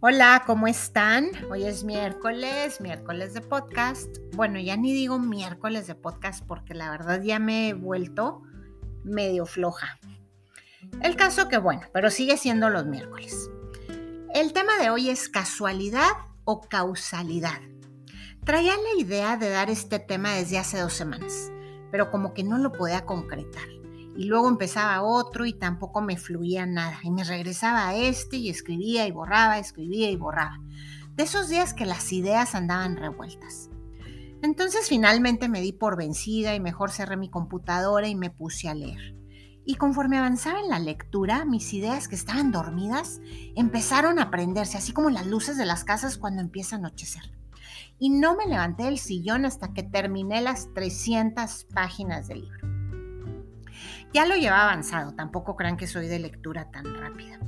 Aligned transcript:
Hola, 0.00 0.44
¿cómo 0.46 0.68
están? 0.68 1.28
Hoy 1.50 1.64
es 1.64 1.82
miércoles, 1.82 2.80
miércoles 2.80 3.34
de 3.34 3.40
podcast. 3.40 4.18
Bueno, 4.36 4.60
ya 4.60 4.76
ni 4.76 4.92
digo 4.92 5.18
miércoles 5.18 5.88
de 5.88 5.96
podcast 5.96 6.46
porque 6.46 6.72
la 6.72 6.88
verdad 6.92 7.20
ya 7.20 7.40
me 7.40 7.68
he 7.68 7.74
vuelto 7.74 8.42
medio 9.02 9.44
floja. 9.44 9.98
El 11.02 11.16
caso 11.16 11.48
que 11.48 11.58
bueno, 11.58 11.82
pero 11.92 12.12
sigue 12.12 12.36
siendo 12.36 12.70
los 12.70 12.86
miércoles. 12.86 13.50
El 14.32 14.52
tema 14.52 14.78
de 14.78 14.90
hoy 14.90 15.10
es 15.10 15.28
casualidad 15.28 16.12
o 16.44 16.60
causalidad. 16.60 17.60
Traía 18.44 18.74
la 18.76 19.02
idea 19.02 19.36
de 19.36 19.50
dar 19.50 19.68
este 19.68 19.98
tema 19.98 20.34
desde 20.34 20.58
hace 20.58 20.78
dos 20.78 20.92
semanas, 20.92 21.50
pero 21.90 22.12
como 22.12 22.34
que 22.34 22.44
no 22.44 22.58
lo 22.58 22.70
podía 22.70 23.04
concretar 23.04 23.77
y 24.18 24.24
luego 24.24 24.48
empezaba 24.48 25.00
otro 25.02 25.46
y 25.46 25.52
tampoco 25.52 26.00
me 26.00 26.16
fluía 26.16 26.66
nada. 26.66 26.98
Y 27.04 27.10
me 27.12 27.22
regresaba 27.22 27.86
a 27.86 27.94
este 27.94 28.36
y 28.36 28.50
escribía 28.50 29.06
y 29.06 29.12
borraba, 29.12 29.60
escribía 29.60 30.10
y 30.10 30.16
borraba. 30.16 30.60
De 31.14 31.22
esos 31.22 31.48
días 31.48 31.72
que 31.72 31.86
las 31.86 32.12
ideas 32.12 32.56
andaban 32.56 32.96
revueltas. 32.96 33.70
Entonces 34.42 34.88
finalmente 34.88 35.48
me 35.48 35.60
di 35.60 35.72
por 35.72 35.96
vencida 35.96 36.56
y 36.56 36.60
mejor 36.60 36.90
cerré 36.90 37.16
mi 37.16 37.30
computadora 37.30 38.08
y 38.08 38.16
me 38.16 38.30
puse 38.30 38.68
a 38.68 38.74
leer. 38.74 39.14
Y 39.64 39.76
conforme 39.76 40.18
avanzaba 40.18 40.58
en 40.58 40.68
la 40.68 40.80
lectura, 40.80 41.44
mis 41.44 41.72
ideas 41.72 42.08
que 42.08 42.16
estaban 42.16 42.50
dormidas 42.50 43.20
empezaron 43.54 44.18
a 44.18 44.32
prenderse, 44.32 44.78
así 44.78 44.92
como 44.92 45.10
las 45.10 45.28
luces 45.28 45.56
de 45.56 45.64
las 45.64 45.84
casas 45.84 46.18
cuando 46.18 46.42
empieza 46.42 46.74
a 46.74 46.80
anochecer. 46.80 47.38
Y 48.00 48.10
no 48.10 48.34
me 48.34 48.46
levanté 48.46 48.82
del 48.82 48.98
sillón 48.98 49.44
hasta 49.44 49.72
que 49.72 49.84
terminé 49.84 50.40
las 50.40 50.74
300 50.74 51.68
páginas 51.72 52.26
del 52.26 52.40
libro. 52.40 52.77
Ya 54.12 54.26
lo 54.26 54.36
lleva 54.36 54.62
avanzado, 54.62 55.14
tampoco 55.14 55.56
crean 55.56 55.76
que 55.76 55.86
soy 55.86 56.08
de 56.08 56.18
lectura 56.18 56.70
tan 56.70 56.94
rápida. 56.94 57.38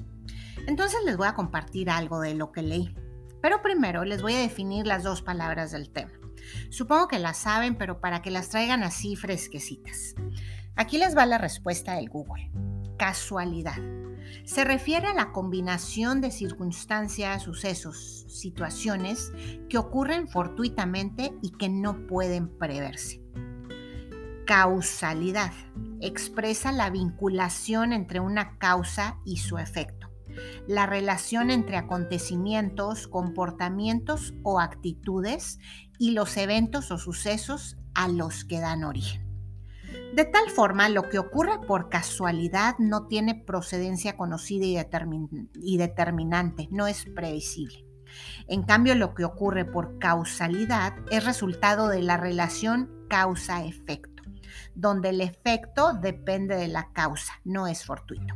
Entonces 0.66 1.00
les 1.04 1.16
voy 1.16 1.26
a 1.26 1.34
compartir 1.34 1.90
algo 1.90 2.20
de 2.20 2.34
lo 2.34 2.52
que 2.52 2.62
leí. 2.62 2.94
Pero 3.42 3.62
primero 3.62 4.04
les 4.04 4.22
voy 4.22 4.34
a 4.34 4.40
definir 4.40 4.86
las 4.86 5.02
dos 5.02 5.22
palabras 5.22 5.70
del 5.70 5.90
tema. 5.90 6.12
Supongo 6.70 7.08
que 7.08 7.18
las 7.18 7.38
saben, 7.38 7.76
pero 7.76 8.00
para 8.00 8.22
que 8.22 8.30
las 8.30 8.48
traigan 8.48 8.82
así 8.82 9.16
fresquecitas. 9.16 10.14
Aquí 10.76 10.98
les 10.98 11.16
va 11.16 11.26
la 11.26 11.38
respuesta 11.38 11.94
del 11.94 12.08
Google. 12.08 12.50
Casualidad. 12.98 13.78
Se 14.44 14.64
refiere 14.64 15.08
a 15.08 15.14
la 15.14 15.32
combinación 15.32 16.20
de 16.20 16.30
circunstancias, 16.30 17.42
sucesos, 17.42 18.26
situaciones 18.28 19.32
que 19.68 19.78
ocurren 19.78 20.28
fortuitamente 20.28 21.32
y 21.42 21.50
que 21.52 21.68
no 21.68 22.06
pueden 22.06 22.48
preverse. 22.58 23.22
Causalidad 24.46 25.52
expresa 26.00 26.72
la 26.72 26.90
vinculación 26.90 27.92
entre 27.92 28.20
una 28.20 28.58
causa 28.58 29.18
y 29.24 29.38
su 29.38 29.58
efecto, 29.58 30.10
la 30.66 30.86
relación 30.86 31.50
entre 31.50 31.76
acontecimientos, 31.76 33.08
comportamientos 33.08 34.34
o 34.42 34.60
actitudes 34.60 35.58
y 35.98 36.12
los 36.12 36.36
eventos 36.36 36.90
o 36.90 36.98
sucesos 36.98 37.76
a 37.94 38.08
los 38.08 38.44
que 38.44 38.60
dan 38.60 38.84
origen. 38.84 39.28
De 40.14 40.24
tal 40.24 40.50
forma, 40.50 40.88
lo 40.88 41.08
que 41.08 41.18
ocurre 41.18 41.60
por 41.66 41.88
casualidad 41.88 42.76
no 42.78 43.06
tiene 43.06 43.34
procedencia 43.34 44.16
conocida 44.16 44.66
y, 45.54 45.76
determinante, 45.76 46.68
no 46.70 46.86
es 46.86 47.04
previsible. 47.14 47.86
En 48.48 48.64
cambio, 48.64 48.96
lo 48.96 49.14
que 49.14 49.24
ocurre 49.24 49.64
por 49.64 49.98
causalidad 49.98 50.94
es 51.12 51.24
resultado 51.24 51.88
de 51.88 52.02
la 52.02 52.16
relación 52.16 52.90
causa-efecto 53.08 54.09
donde 54.74 55.10
el 55.10 55.20
efecto 55.20 55.92
depende 55.94 56.56
de 56.56 56.68
la 56.68 56.92
causa, 56.92 57.34
no 57.44 57.66
es 57.66 57.84
fortuito. 57.84 58.34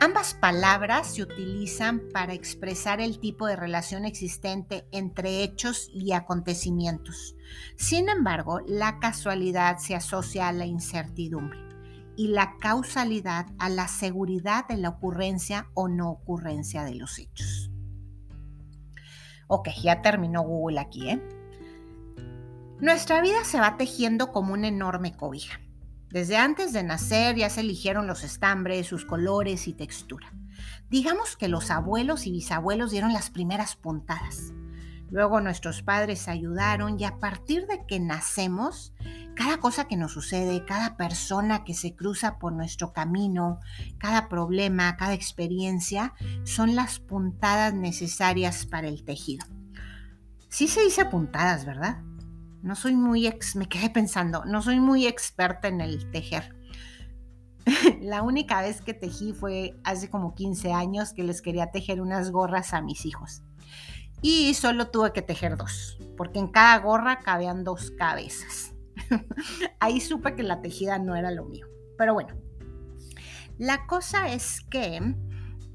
Ambas 0.00 0.34
palabras 0.34 1.14
se 1.14 1.22
utilizan 1.22 2.02
para 2.12 2.34
expresar 2.34 3.00
el 3.00 3.20
tipo 3.20 3.46
de 3.46 3.56
relación 3.56 4.04
existente 4.04 4.86
entre 4.92 5.42
hechos 5.42 5.88
y 5.94 6.12
acontecimientos. 6.12 7.36
Sin 7.76 8.08
embargo, 8.08 8.60
la 8.66 8.98
casualidad 8.98 9.78
se 9.78 9.94
asocia 9.94 10.48
a 10.48 10.52
la 10.52 10.66
incertidumbre 10.66 11.58
y 12.16 12.28
la 12.28 12.56
causalidad 12.58 13.46
a 13.58 13.68
la 13.68 13.88
seguridad 13.88 14.66
de 14.68 14.76
la 14.76 14.90
ocurrencia 14.90 15.70
o 15.74 15.88
no 15.88 16.10
ocurrencia 16.10 16.84
de 16.84 16.94
los 16.94 17.18
hechos. 17.18 17.70
Ok, 19.46 19.68
ya 19.82 20.02
terminó 20.02 20.42
Google 20.42 20.80
aquí, 20.80 21.10
¿eh? 21.10 21.43
Nuestra 22.80 23.22
vida 23.22 23.44
se 23.44 23.60
va 23.60 23.76
tejiendo 23.76 24.32
como 24.32 24.52
una 24.52 24.66
enorme 24.66 25.16
cobija. 25.16 25.60
Desde 26.10 26.36
antes 26.36 26.72
de 26.72 26.82
nacer 26.82 27.36
ya 27.36 27.48
se 27.48 27.60
eligieron 27.60 28.06
los 28.06 28.24
estambres, 28.24 28.88
sus 28.88 29.04
colores 29.04 29.68
y 29.68 29.72
textura. 29.72 30.32
Digamos 30.90 31.36
que 31.36 31.48
los 31.48 31.70
abuelos 31.70 32.26
y 32.26 32.32
bisabuelos 32.32 32.90
dieron 32.90 33.12
las 33.12 33.30
primeras 33.30 33.76
puntadas. 33.76 34.52
Luego 35.08 35.40
nuestros 35.40 35.82
padres 35.82 36.26
ayudaron 36.26 36.98
y 36.98 37.04
a 37.04 37.18
partir 37.20 37.66
de 37.68 37.86
que 37.86 38.00
nacemos, 38.00 38.92
cada 39.36 39.58
cosa 39.58 39.86
que 39.86 39.96
nos 39.96 40.12
sucede, 40.12 40.64
cada 40.64 40.96
persona 40.96 41.62
que 41.62 41.74
se 41.74 41.94
cruza 41.94 42.38
por 42.38 42.52
nuestro 42.52 42.92
camino, 42.92 43.60
cada 43.98 44.28
problema, 44.28 44.96
cada 44.96 45.14
experiencia, 45.14 46.14
son 46.42 46.74
las 46.74 46.98
puntadas 46.98 47.72
necesarias 47.74 48.66
para 48.66 48.88
el 48.88 49.04
tejido. 49.04 49.46
Sí 50.48 50.66
se 50.66 50.82
dice 50.82 51.04
puntadas, 51.04 51.64
¿verdad? 51.64 52.02
No 52.64 52.74
soy 52.76 52.96
muy 52.96 53.30
me 53.56 53.68
quedé 53.68 53.90
pensando, 53.90 54.46
no 54.46 54.62
soy 54.62 54.80
muy 54.80 55.06
experta 55.06 55.68
en 55.68 55.82
el 55.82 56.10
tejer. 56.10 56.56
La 58.00 58.22
única 58.22 58.62
vez 58.62 58.80
que 58.80 58.94
tejí 58.94 59.34
fue 59.34 59.78
hace 59.84 60.08
como 60.08 60.34
15 60.34 60.72
años 60.72 61.12
que 61.12 61.24
les 61.24 61.42
quería 61.42 61.70
tejer 61.70 62.00
unas 62.00 62.30
gorras 62.30 62.72
a 62.72 62.80
mis 62.80 63.04
hijos. 63.04 63.42
Y 64.22 64.54
solo 64.54 64.88
tuve 64.88 65.12
que 65.12 65.20
tejer 65.20 65.58
dos, 65.58 65.98
porque 66.16 66.38
en 66.38 66.48
cada 66.48 66.78
gorra 66.78 67.18
cabían 67.18 67.64
dos 67.64 67.90
cabezas. 67.90 68.72
Ahí 69.78 70.00
supe 70.00 70.34
que 70.34 70.42
la 70.42 70.62
tejida 70.62 70.98
no 70.98 71.16
era 71.16 71.30
lo 71.30 71.44
mío. 71.44 71.66
Pero 71.98 72.14
bueno, 72.14 72.34
la 73.58 73.86
cosa 73.86 74.32
es 74.32 74.62
que 74.70 75.14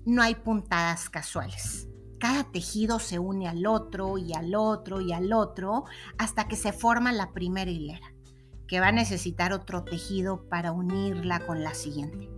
no 0.08 0.24
hay 0.24 0.34
puntadas 0.34 1.08
casuales. 1.12 1.89
Cada 2.20 2.44
tejido 2.44 3.00
se 3.00 3.18
une 3.18 3.48
al 3.48 3.66
otro 3.66 4.18
y 4.18 4.34
al 4.34 4.54
otro 4.54 5.00
y 5.00 5.14
al 5.14 5.32
otro 5.32 5.86
hasta 6.18 6.48
que 6.48 6.58
se 6.58 6.74
forma 6.74 7.14
la 7.14 7.32
primera 7.32 7.72
hilera, 7.72 8.14
que 8.68 8.82
va 8.82 8.90
a 8.90 8.92
necesitar 8.92 9.54
otro 9.54 9.84
tejido 9.84 10.48
para 10.50 10.74
unirla 10.74 11.46
con 11.46 11.64
la 11.64 11.74
siguiente. 11.74 12.30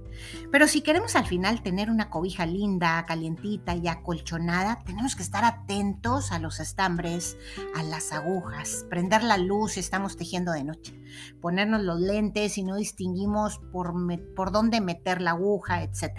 Pero 0.51 0.67
si 0.67 0.81
queremos 0.81 1.15
al 1.15 1.25
final 1.25 1.63
tener 1.63 1.89
una 1.89 2.09
cobija 2.09 2.45
linda, 2.45 3.03
calientita 3.07 3.75
y 3.75 3.87
acolchonada, 3.87 4.83
tenemos 4.85 5.15
que 5.15 5.23
estar 5.23 5.43
atentos 5.43 6.31
a 6.31 6.37
los 6.37 6.59
estambres, 6.59 7.37
a 7.75 7.83
las 7.83 8.11
agujas, 8.11 8.85
prender 8.89 9.23
la 9.23 9.37
luz 9.37 9.73
si 9.73 9.79
estamos 9.79 10.17
tejiendo 10.17 10.51
de 10.51 10.63
noche, 10.63 10.99
ponernos 11.41 11.81
los 11.81 11.99
lentes 11.99 12.53
si 12.53 12.63
no 12.63 12.75
distinguimos 12.75 13.59
por, 13.71 13.93
por 14.35 14.51
dónde 14.51 14.81
meter 14.81 15.21
la 15.21 15.31
aguja, 15.31 15.81
etc. 15.81 16.13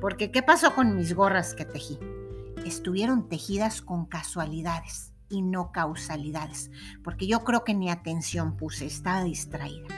Porque 0.00 0.30
¿qué 0.30 0.42
pasó 0.42 0.74
con 0.74 0.94
mis 0.94 1.14
gorras 1.14 1.54
que 1.54 1.64
tejí? 1.64 1.98
Estuvieron 2.68 3.28
tejidas 3.28 3.82
con 3.82 4.06
casualidades 4.06 5.12
y 5.28 5.42
no 5.42 5.72
causalidades, 5.72 6.70
porque 7.02 7.26
yo 7.26 7.44
creo 7.44 7.64
que 7.64 7.74
ni 7.74 7.90
atención 7.90 8.56
puse, 8.56 8.86
estaba 8.86 9.24
distraída. 9.24 9.88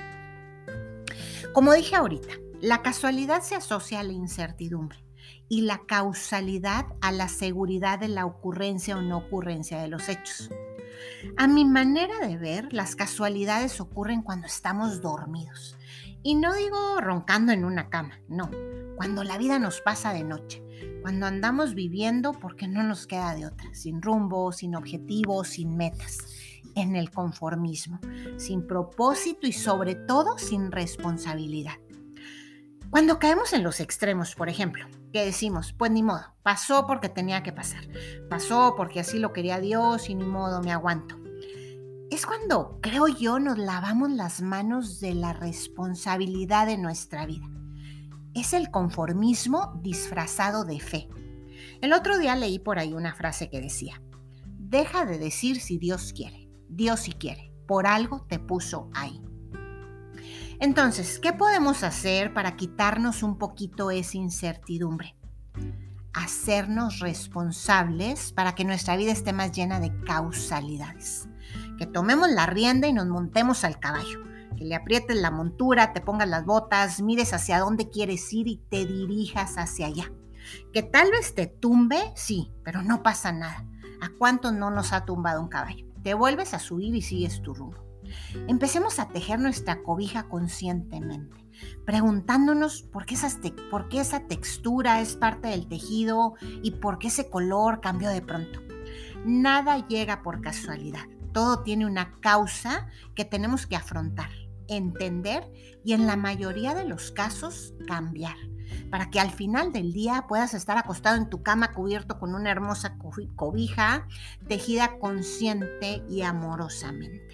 Como 1.53 1.73
dije 1.73 1.97
ahorita, 1.97 2.35
la 2.61 2.83
casualidad 2.83 3.43
se 3.43 3.55
asocia 3.55 4.01
a 4.01 4.03
la 4.03 4.13
incertidumbre 4.13 5.05
y 5.49 5.63
la 5.63 5.83
causalidad 5.87 6.87
a 7.01 7.13
la 7.13 7.29
seguridad 7.29 7.99
de 7.99 8.09
la 8.09 8.27
ocurrencia 8.27 8.97
o 8.97 9.03
no 9.03 9.19
ocurrencia 9.19 9.81
de 9.81 9.89
los 9.89 10.09
hechos. 10.09 10.51
A 11.37 11.47
mi 11.47 11.65
manera 11.65 12.19
de 12.27 12.37
ver, 12.37 12.73
las 12.73 12.97
casualidades 12.97 13.81
ocurren 13.81 14.23
cuando 14.23 14.47
estamos 14.47 15.01
dormidos. 15.01 15.77
Y 16.23 16.35
no 16.35 16.53
digo 16.55 17.01
roncando 17.01 17.53
en 17.53 17.65
una 17.65 17.89
cama, 17.91 18.21
no, 18.29 18.51
cuando 18.97 19.23
la 19.25 19.39
vida 19.39 19.59
nos 19.59 19.81
pasa 19.81 20.13
de 20.13 20.25
noche, 20.25 20.63
cuando 21.09 21.25
andamos 21.25 21.75
viviendo 21.75 22.35
porque 22.35 22.69
no 22.69 22.83
nos 22.83 23.07
queda 23.07 23.35
de 23.35 23.47
otra, 23.47 23.73
sin 23.73 24.03
rumbo, 24.03 24.53
sin 24.53 24.77
objetivos, 24.77 25.49
sin 25.49 25.75
metas, 25.75 26.19
en 26.75 26.97
el 26.97 27.11
conformismo, 27.11 27.99
sin 28.37 28.67
propósito 28.67 29.47
y 29.47 29.55
sobre 29.55 29.95
todo 29.95 30.37
sin 30.37 30.71
responsabilidad. 30.71 31.77
Cuando 32.91 33.19
caemos 33.19 33.55
en 33.55 33.63
los 33.63 33.81
extremos, 33.81 34.35
por 34.35 34.51
ejemplo, 34.51 34.85
que 35.11 35.25
decimos, 35.25 35.73
pues 35.73 35.91
ni 35.91 36.03
modo, 36.03 36.35
pasó 36.43 36.87
porque 36.87 37.09
tenía 37.09 37.43
que 37.43 37.55
pasar, 37.55 37.89
pasó 38.29 38.75
porque 38.77 39.01
así 39.01 39.19
lo 39.19 39.33
quería 39.33 39.61
Dios 39.61 40.11
y 40.11 40.15
ni 40.15 40.25
modo, 40.25 40.61
me 40.61 40.73
aguanto. 40.73 41.17
Es 42.11 42.27
cuando, 42.27 42.81
creo 42.83 43.09
yo, 43.09 43.39
nos 43.39 43.57
lavamos 43.57 44.11
las 44.11 44.43
manos 44.43 45.01
de 45.01 45.15
la 45.15 45.33
responsabilidad 45.33 46.67
de 46.67 46.77
nuestra 46.77 47.25
vida 47.25 47.49
es 48.41 48.53
el 48.53 48.71
conformismo 48.71 49.79
disfrazado 49.83 50.65
de 50.65 50.81
fe. 50.81 51.09
El 51.81 51.93
otro 51.93 52.19
día 52.19 52.37
leí 52.37 52.59
por 52.59 52.79
ahí 52.79 52.93
una 52.93 53.15
frase 53.15 53.51
que 53.51 53.61
decía, 53.61 54.03
deja 54.59 55.05
de 55.05 55.19
decir 55.19 55.61
si 55.61 55.79
Dios 55.79 56.13
quiere, 56.13 56.49
Dios 56.69 57.01
sí 57.01 57.13
quiere, 57.13 57.53
por 57.67 57.87
algo 57.87 58.27
te 58.29 58.39
puso 58.39 58.91
ahí. 58.95 59.23
Entonces, 60.61 61.21
¿qué 61.21 61.33
podemos 61.33 61.85
hacer 61.85 62.35
para 62.35 62.57
quitarnos 62.57 63.23
un 63.23 63.39
poquito 63.39 63.91
esa 63.91 64.17
incertidumbre? 64.17 65.19
hacernos 66.19 66.99
responsables 66.99 68.33
para 68.33 68.55
que 68.55 68.65
nuestra 68.65 68.97
vida 68.97 69.13
esté 69.13 69.33
más 69.33 69.53
llena 69.53 69.79
de 69.79 69.93
causalidades. 70.05 71.29
Que 71.79 71.87
tomemos 71.87 72.29
la 72.31 72.47
rienda 72.47 72.89
y 72.89 72.93
nos 72.93 73.07
montemos 73.07 73.65
al 73.65 73.79
caballo. 73.79 74.25
Que 74.59 74.65
le 74.65 74.75
aprietes 74.75 75.17
la 75.17 75.31
montura, 75.31 75.93
te 75.93 76.01
pongas 76.01 76.29
las 76.29 76.45
botas, 76.45 77.01
mires 77.01 77.33
hacia 77.33 77.61
dónde 77.61 77.89
quieres 77.91 78.33
ir 78.33 78.49
y 78.49 78.57
te 78.69 78.85
dirijas 78.85 79.57
hacia 79.57 79.87
allá. 79.87 80.13
Que 80.73 80.83
tal 80.83 81.13
vez 81.13 81.35
te 81.37 81.47
tumbe, 81.47 82.13
sí, 82.17 82.51
pero 82.65 82.83
no 82.83 83.05
pasa 83.05 83.31
nada. 83.31 83.65
¿A 84.01 84.11
cuánto 84.19 84.51
no 84.51 84.71
nos 84.71 84.93
ha 84.93 85.05
tumbado 85.05 85.41
un 85.41 85.49
caballo? 85.49 85.87
Te 86.03 86.15
vuelves 86.15 86.55
a 86.55 86.59
subir 86.59 86.95
y 86.97 87.03
sigues 87.03 87.41
tu 87.41 87.55
rumbo. 87.55 87.89
Empecemos 88.49 88.99
a 88.99 89.09
tejer 89.09 89.39
nuestra 89.39 89.83
cobija 89.83 90.25
conscientemente, 90.29 91.45
preguntándonos 91.85 92.83
por 92.83 93.07
qué, 93.07 93.17
por 93.71 93.89
qué 93.89 94.01
esa 94.01 94.27
textura 94.27 95.01
es 95.01 95.15
parte 95.15 95.49
del 95.49 95.69
tejido 95.69 96.35
y 96.63 96.73
por 96.73 96.99
qué 96.99 97.09
ese 97.09 97.29
color 97.29 97.81
cambió 97.81 98.11
de 98.11 98.23
pronto. 98.23 98.61
Nada 99.25 99.87
llega 99.87 100.23
por 100.23 100.41
casualidad. 100.41 101.03
Todo 101.33 101.63
tiene 101.63 101.87
una 101.87 102.13
causa 102.21 102.89
que 103.15 103.25
tenemos 103.25 103.67
que 103.67 103.77
afrontar, 103.77 104.31
entender 104.69 105.51
y 105.85 105.93
en 105.93 106.07
la 106.07 106.17
mayoría 106.17 106.75
de 106.75 106.85
los 106.85 107.11
casos 107.11 107.75
cambiar 107.87 108.37
para 108.91 109.11
que 109.11 109.21
al 109.21 109.31
final 109.31 109.73
del 109.73 109.93
día 109.93 110.27
puedas 110.29 110.55
estar 110.55 110.79
acostado 110.79 111.17
en 111.17 111.29
tu 111.29 111.43
cama 111.43 111.73
cubierto 111.73 112.19
con 112.19 112.35
una 112.35 112.51
hermosa 112.51 112.99
cobija 113.37 114.07
tejida 114.47 114.99
consciente 114.99 116.03
y 116.09 116.23
amorosamente. 116.23 117.28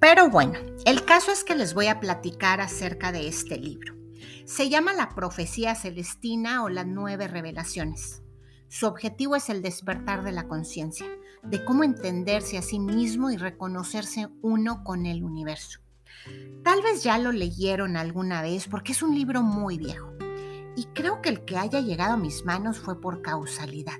Pero 0.00 0.30
bueno, 0.30 0.58
el 0.86 1.04
caso 1.04 1.32
es 1.32 1.42
que 1.42 1.56
les 1.56 1.74
voy 1.74 1.88
a 1.88 1.98
platicar 1.98 2.60
acerca 2.60 3.10
de 3.10 3.26
este 3.26 3.58
libro. 3.58 3.96
Se 4.44 4.68
llama 4.68 4.92
La 4.92 5.08
Profecía 5.08 5.74
Celestina 5.74 6.62
o 6.62 6.68
las 6.68 6.86
Nueve 6.86 7.26
Revelaciones. 7.26 8.22
Su 8.68 8.86
objetivo 8.86 9.34
es 9.34 9.48
el 9.48 9.60
despertar 9.60 10.22
de 10.22 10.30
la 10.30 10.46
conciencia, 10.46 11.06
de 11.42 11.64
cómo 11.64 11.82
entenderse 11.82 12.58
a 12.58 12.62
sí 12.62 12.78
mismo 12.78 13.30
y 13.30 13.36
reconocerse 13.36 14.28
uno 14.40 14.84
con 14.84 15.04
el 15.04 15.24
universo. 15.24 15.80
Tal 16.62 16.80
vez 16.82 17.02
ya 17.02 17.18
lo 17.18 17.32
leyeron 17.32 17.96
alguna 17.96 18.40
vez 18.40 18.68
porque 18.68 18.92
es 18.92 19.02
un 19.02 19.14
libro 19.14 19.42
muy 19.42 19.78
viejo. 19.78 20.12
Y 20.76 20.84
creo 20.94 21.22
que 21.22 21.30
el 21.30 21.44
que 21.44 21.56
haya 21.56 21.80
llegado 21.80 22.14
a 22.14 22.18
mis 22.18 22.44
manos 22.44 22.78
fue 22.78 23.00
por 23.00 23.20
causalidad. 23.20 23.98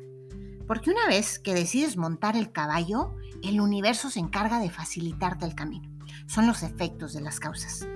Porque 0.69 0.91
una 0.91 1.09
vez 1.09 1.41
que 1.41 1.55
decides 1.55 1.97
montar 1.97 2.37
el 2.37 2.53
caballo, 2.53 3.17
el 3.43 3.61
universo 3.61 4.11
se 4.11 4.21
encarga 4.21 4.61
de 4.61 4.71
facilitarte 4.71 5.45
el 5.45 5.57
camino 5.57 5.99
son 6.29 6.47
los 6.47 6.63
efectos 6.63 7.13
de 7.13 7.21
las 7.21 7.41
causas. 7.41 7.87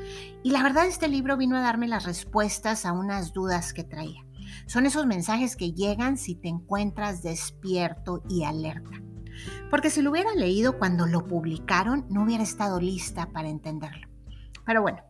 Y 0.43 0.51
la 0.51 0.63
verdad 0.63 0.87
este 0.87 1.07
libro 1.07 1.37
vino 1.37 1.57
a 1.57 1.61
darme 1.61 1.87
las 1.87 2.05
respuestas 2.05 2.85
a 2.85 2.93
unas 2.93 3.33
dudas 3.33 3.73
que 3.73 3.85
traía. 3.85 4.25
Son 4.67 4.87
esos 4.87 5.07
mensajes 5.07 5.55
que 5.55 5.73
llegan 5.73 6.17
si 6.17 6.35
te 6.35 6.49
encuentras 6.49 7.23
despierto 7.23 8.23
y 8.29 8.45
alerta. 8.45 9.03
Porque 9.71 9.91
si 9.91 10.03
lo 10.03 10.11
hubiera 10.11 10.35
leído 10.35 10.79
cuando 10.79 11.07
lo 11.07 11.27
publicaron, 11.27 12.07
no 12.11 12.25
hubiera 12.25 12.43
estado 12.43 12.81
lista 12.81 13.31
para 13.33 13.49
entenderlo. 13.49 14.09
Pero 14.65 14.83
bueno, 14.83 15.03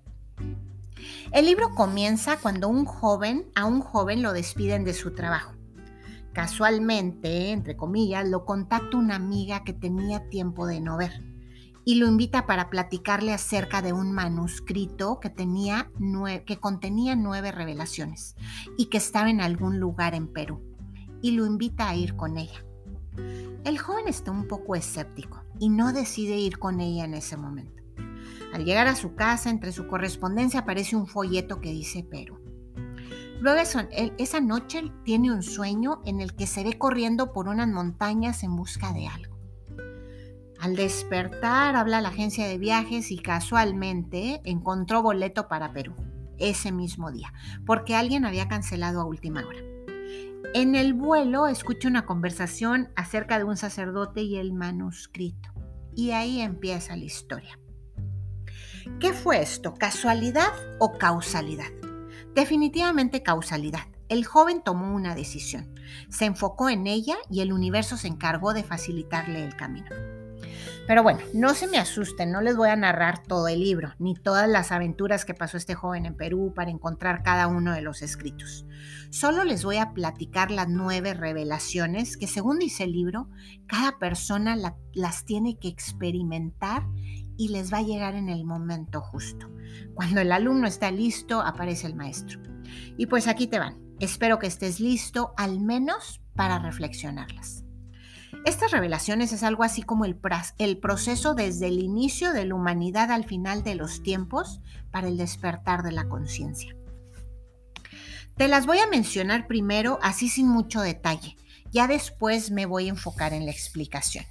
el 1.32 1.46
libro 1.46 1.74
comienza 1.74 2.36
cuando 2.36 2.68
un 2.68 2.84
joven, 2.84 3.50
a 3.54 3.66
un 3.66 3.80
joven 3.80 4.22
lo 4.22 4.32
despiden 4.32 4.84
de 4.84 4.94
su 4.94 5.12
trabajo. 5.12 5.54
Casualmente, 6.32 7.50
entre 7.50 7.76
comillas, 7.76 8.28
lo 8.28 8.44
contacta 8.44 8.96
una 8.96 9.16
amiga 9.16 9.64
que 9.64 9.72
tenía 9.72 10.28
tiempo 10.28 10.66
de 10.66 10.80
no 10.80 10.96
ver 10.96 11.32
y 11.84 11.96
lo 11.96 12.06
invita 12.06 12.46
para 12.46 12.70
platicarle 12.70 13.32
acerca 13.32 13.82
de 13.82 13.92
un 13.92 14.12
manuscrito 14.12 15.18
que, 15.20 15.30
tenía 15.30 15.90
que 16.46 16.58
contenía 16.58 17.16
nueve 17.16 17.50
revelaciones 17.50 18.36
y 18.76 18.86
que 18.86 18.98
estaba 18.98 19.30
en 19.30 19.40
algún 19.40 19.80
lugar 19.80 20.14
en 20.14 20.28
Perú, 20.28 20.62
y 21.22 21.32
lo 21.32 21.44
invita 21.44 21.88
a 21.88 21.96
ir 21.96 22.16
con 22.16 22.38
ella. 22.38 22.64
El 23.64 23.78
joven 23.78 24.08
está 24.08 24.30
un 24.30 24.46
poco 24.48 24.74
escéptico 24.74 25.42
y 25.58 25.68
no 25.68 25.92
decide 25.92 26.36
ir 26.36 26.58
con 26.58 26.80
ella 26.80 27.04
en 27.04 27.14
ese 27.14 27.36
momento. 27.36 27.82
Al 28.52 28.64
llegar 28.64 28.86
a 28.86 28.94
su 28.94 29.14
casa, 29.14 29.50
entre 29.50 29.72
su 29.72 29.86
correspondencia 29.86 30.60
aparece 30.60 30.96
un 30.96 31.06
folleto 31.06 31.60
que 31.60 31.70
dice 31.70 32.04
Perú. 32.04 32.41
Luego 33.42 33.60
esa 34.18 34.40
noche 34.40 34.92
tiene 35.04 35.32
un 35.32 35.42
sueño 35.42 36.00
en 36.06 36.20
el 36.20 36.36
que 36.36 36.46
se 36.46 36.62
ve 36.62 36.78
corriendo 36.78 37.32
por 37.32 37.48
unas 37.48 37.66
montañas 37.66 38.44
en 38.44 38.54
busca 38.54 38.92
de 38.92 39.08
algo. 39.08 39.36
Al 40.60 40.76
despertar 40.76 41.74
habla 41.74 42.00
la 42.00 42.10
agencia 42.10 42.46
de 42.46 42.56
viajes 42.56 43.10
y 43.10 43.18
casualmente 43.18 44.40
encontró 44.44 45.02
boleto 45.02 45.48
para 45.48 45.72
Perú 45.72 45.96
ese 46.38 46.70
mismo 46.70 47.10
día, 47.10 47.32
porque 47.66 47.96
alguien 47.96 48.24
había 48.24 48.46
cancelado 48.46 49.00
a 49.00 49.06
última 49.06 49.44
hora. 49.44 49.58
En 50.54 50.76
el 50.76 50.94
vuelo 50.94 51.48
escucha 51.48 51.88
una 51.88 52.06
conversación 52.06 52.90
acerca 52.94 53.38
de 53.38 53.44
un 53.44 53.56
sacerdote 53.56 54.22
y 54.22 54.36
el 54.36 54.52
manuscrito. 54.52 55.52
Y 55.96 56.12
ahí 56.12 56.40
empieza 56.40 56.94
la 56.94 57.06
historia. 57.06 57.58
¿Qué 59.00 59.12
fue 59.12 59.42
esto? 59.42 59.74
¿Casualidad 59.74 60.52
o 60.78 60.96
causalidad? 60.96 61.81
Definitivamente 62.34 63.22
causalidad. 63.22 63.86
El 64.08 64.24
joven 64.24 64.62
tomó 64.62 64.94
una 64.94 65.14
decisión, 65.14 65.74
se 66.08 66.24
enfocó 66.24 66.70
en 66.70 66.86
ella 66.86 67.16
y 67.30 67.40
el 67.40 67.52
universo 67.52 67.96
se 67.96 68.08
encargó 68.08 68.54
de 68.54 68.62
facilitarle 68.62 69.44
el 69.44 69.56
camino. 69.56 69.90
Pero 70.86 71.02
bueno, 71.02 71.20
no 71.32 71.54
se 71.54 71.66
me 71.68 71.78
asusten, 71.78 72.32
no 72.32 72.40
les 72.40 72.56
voy 72.56 72.68
a 72.68 72.76
narrar 72.76 73.22
todo 73.22 73.48
el 73.48 73.60
libro, 73.60 73.94
ni 73.98 74.14
todas 74.14 74.48
las 74.48 74.72
aventuras 74.72 75.24
que 75.24 75.34
pasó 75.34 75.56
este 75.56 75.74
joven 75.74 76.06
en 76.06 76.16
Perú 76.16 76.52
para 76.54 76.70
encontrar 76.70 77.22
cada 77.22 77.46
uno 77.46 77.72
de 77.72 77.82
los 77.82 78.02
escritos. 78.02 78.66
Solo 79.10 79.44
les 79.44 79.64
voy 79.64 79.76
a 79.76 79.92
platicar 79.92 80.50
las 80.50 80.68
nueve 80.68 81.14
revelaciones 81.14 82.16
que 82.16 82.26
según 82.26 82.58
dice 82.58 82.84
el 82.84 82.92
libro, 82.92 83.28
cada 83.66 83.98
persona 83.98 84.56
las 84.92 85.24
tiene 85.24 85.58
que 85.58 85.68
experimentar 85.68 86.84
y 87.36 87.48
les 87.48 87.72
va 87.72 87.78
a 87.78 87.82
llegar 87.82 88.14
en 88.14 88.28
el 88.28 88.44
momento 88.44 89.00
justo. 89.00 89.50
Cuando 89.94 90.20
el 90.20 90.32
alumno 90.32 90.66
está 90.66 90.90
listo, 90.90 91.40
aparece 91.40 91.86
el 91.86 91.94
maestro. 91.94 92.40
Y 92.96 93.06
pues 93.06 93.26
aquí 93.26 93.46
te 93.46 93.58
van. 93.58 93.78
Espero 94.00 94.38
que 94.38 94.46
estés 94.46 94.80
listo 94.80 95.32
al 95.36 95.60
menos 95.60 96.20
para 96.34 96.58
reflexionarlas. 96.58 97.64
Estas 98.44 98.72
revelaciones 98.72 99.32
es 99.32 99.44
algo 99.44 99.62
así 99.62 99.82
como 99.82 100.04
el, 100.04 100.16
proceso 100.16 101.34
desde 101.34 101.68
el 101.68 101.78
inicio 101.78 102.32
de 102.32 102.44
la 102.44 102.54
humanidad 102.56 103.12
al 103.12 103.24
final 103.24 103.62
de 103.62 103.76
los 103.76 104.02
tiempos 104.02 104.60
para 104.90 105.06
el 105.06 105.16
despertar 105.16 105.82
de 105.82 105.92
la 105.92 106.08
conciencia. 106.08 106.74
Te 108.36 108.48
las 108.48 108.66
voy 108.66 108.78
a 108.78 108.88
mencionar 108.88 109.46
primero 109.46 109.98
así 110.02 110.28
sin 110.28 110.48
mucho 110.48 110.80
detalle, 110.80 111.36
ya 111.70 111.86
después 111.86 112.50
me 112.50 112.66
voy 112.66 112.86
a 112.86 112.90
enfocar 112.90 113.32
en 113.32 113.44
la 113.44 113.52
explicación. 113.52 114.24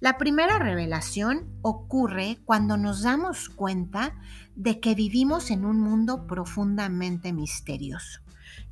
La 0.00 0.18
primera 0.18 0.58
revelación 0.58 1.48
ocurre 1.62 2.38
cuando 2.44 2.76
nos 2.76 3.02
damos 3.02 3.48
cuenta 3.48 4.14
de 4.54 4.80
que 4.80 4.94
vivimos 4.94 5.50
en 5.50 5.64
un 5.64 5.80
mundo 5.80 6.26
profundamente 6.26 7.32
misterioso 7.32 8.24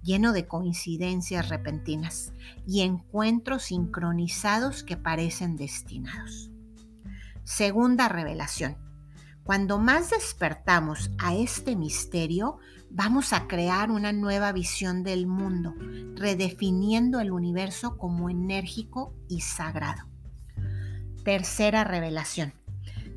lleno 0.03 0.33
de 0.33 0.47
coincidencias 0.47 1.49
repentinas 1.49 2.33
y 2.67 2.83
encuentros 2.83 3.65
sincronizados 3.65 4.83
que 4.83 4.97
parecen 4.97 5.57
destinados. 5.57 6.51
Segunda 7.45 8.09
revelación. 8.09 8.77
Cuando 9.45 9.79
más 9.79 10.11
despertamos 10.11 11.11
a 11.19 11.35
este 11.35 11.75
misterio, 11.75 12.59
vamos 12.91 13.33
a 13.33 13.49
crear 13.49 13.91
una 13.91 14.13
nueva 14.13 14.53
visión 14.53 15.03
del 15.03 15.27
mundo, 15.27 15.75
redefiniendo 16.15 17.19
el 17.19 17.33
universo 17.33 17.99
como 17.99 18.31
enérgico 18.31 19.15
y 19.29 19.41
sagrado. 19.41 20.12
Tercera 21.25 21.85
revelación. 21.85 22.53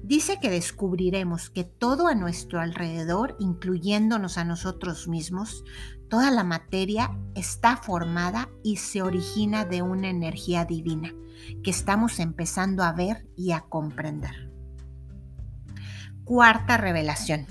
Dice 0.04 0.40
que 0.40 0.52
descubriremos 0.52 1.50
que 1.50 1.64
todo 1.64 2.08
a 2.08 2.14
nuestro 2.14 2.60
alrededor, 2.60 3.36
incluyéndonos 3.40 4.38
a 4.38 4.44
nosotros 4.44 5.08
mismos, 5.08 5.64
toda 6.08 6.30
la 6.30 6.44
materia 6.44 7.18
está 7.34 7.78
formada 7.78 8.48
y 8.64 8.78
se 8.78 9.02
origina 9.02 9.66
de 9.66 9.82
una 9.82 10.10
energía 10.10 10.66
divina 10.66 11.16
que 11.64 11.72
estamos 11.72 12.20
empezando 12.20 12.84
a 12.84 12.92
ver 12.92 13.28
y 13.36 13.54
a 13.54 13.62
comprender. 13.62 14.52
Cuarta 16.26 16.78
revelación. 16.78 17.48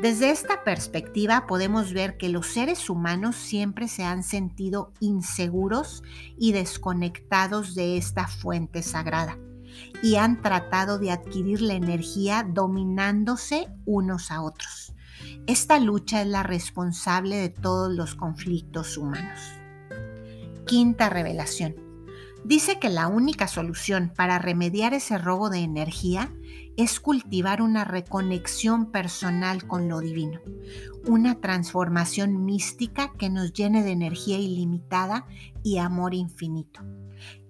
Desde 0.00 0.30
esta 0.30 0.62
perspectiva 0.62 1.48
podemos 1.48 1.92
ver 1.92 2.16
que 2.16 2.28
los 2.28 2.46
seres 2.46 2.88
humanos 2.88 3.34
siempre 3.34 3.88
se 3.88 4.04
han 4.04 4.22
sentido 4.22 4.92
inseguros 5.00 6.04
y 6.38 6.52
desconectados 6.52 7.74
de 7.74 7.96
esta 7.96 8.28
fuente 8.28 8.82
sagrada 8.82 9.36
y 10.02 10.16
han 10.16 10.42
tratado 10.42 10.98
de 10.98 11.10
adquirir 11.10 11.62
la 11.62 11.74
energía 11.74 12.46
dominándose 12.48 13.68
unos 13.84 14.30
a 14.30 14.42
otros. 14.42 14.94
Esta 15.46 15.78
lucha 15.78 16.22
es 16.22 16.28
la 16.28 16.42
responsable 16.42 17.36
de 17.36 17.48
todos 17.48 17.92
los 17.92 18.14
conflictos 18.14 18.96
humanos. 18.96 19.40
Quinta 20.66 21.08
revelación. 21.08 21.74
Dice 22.44 22.80
que 22.80 22.88
la 22.88 23.06
única 23.06 23.46
solución 23.46 24.12
para 24.16 24.40
remediar 24.40 24.94
ese 24.94 25.16
robo 25.16 25.48
de 25.48 25.60
energía 25.60 26.32
es 26.76 26.98
cultivar 26.98 27.62
una 27.62 27.84
reconexión 27.84 28.90
personal 28.90 29.66
con 29.66 29.88
lo 29.88 30.00
divino, 30.00 30.40
una 31.06 31.40
transformación 31.40 32.44
mística 32.44 33.12
que 33.16 33.30
nos 33.30 33.52
llene 33.52 33.84
de 33.84 33.92
energía 33.92 34.38
ilimitada 34.38 35.26
y 35.62 35.78
amor 35.78 36.14
infinito, 36.14 36.80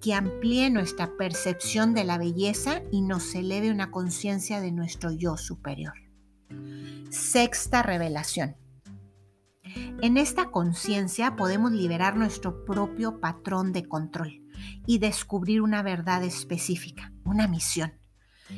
que 0.03 0.15
amplíe 0.15 0.69
nuestra 0.69 1.17
percepción 1.17 1.95
de 1.95 2.03
la 2.03 2.19
belleza 2.19 2.83
y 2.91 3.03
nos 3.03 3.35
eleve 3.37 3.71
una 3.71 3.93
conciencia 3.93 4.61
de 4.61 4.73
nuestro 4.73 5.13
yo 5.13 5.37
superior. 5.37 5.95
Sexta 7.09 7.85
revelación. 7.85 8.57
En 10.03 10.17
esta 10.17 10.51
conciencia 10.51 11.37
podemos 11.37 11.71
liberar 11.71 12.17
nuestro 12.17 12.65
propio 12.65 13.21
patrón 13.21 13.73
de 13.73 13.87
control 13.87 14.43
y 14.87 14.99
descubrir 14.99 15.63
una 15.63 15.83
verdad 15.83 16.25
específica, 16.25 17.13
una 17.25 17.47
misión. 17.47 17.93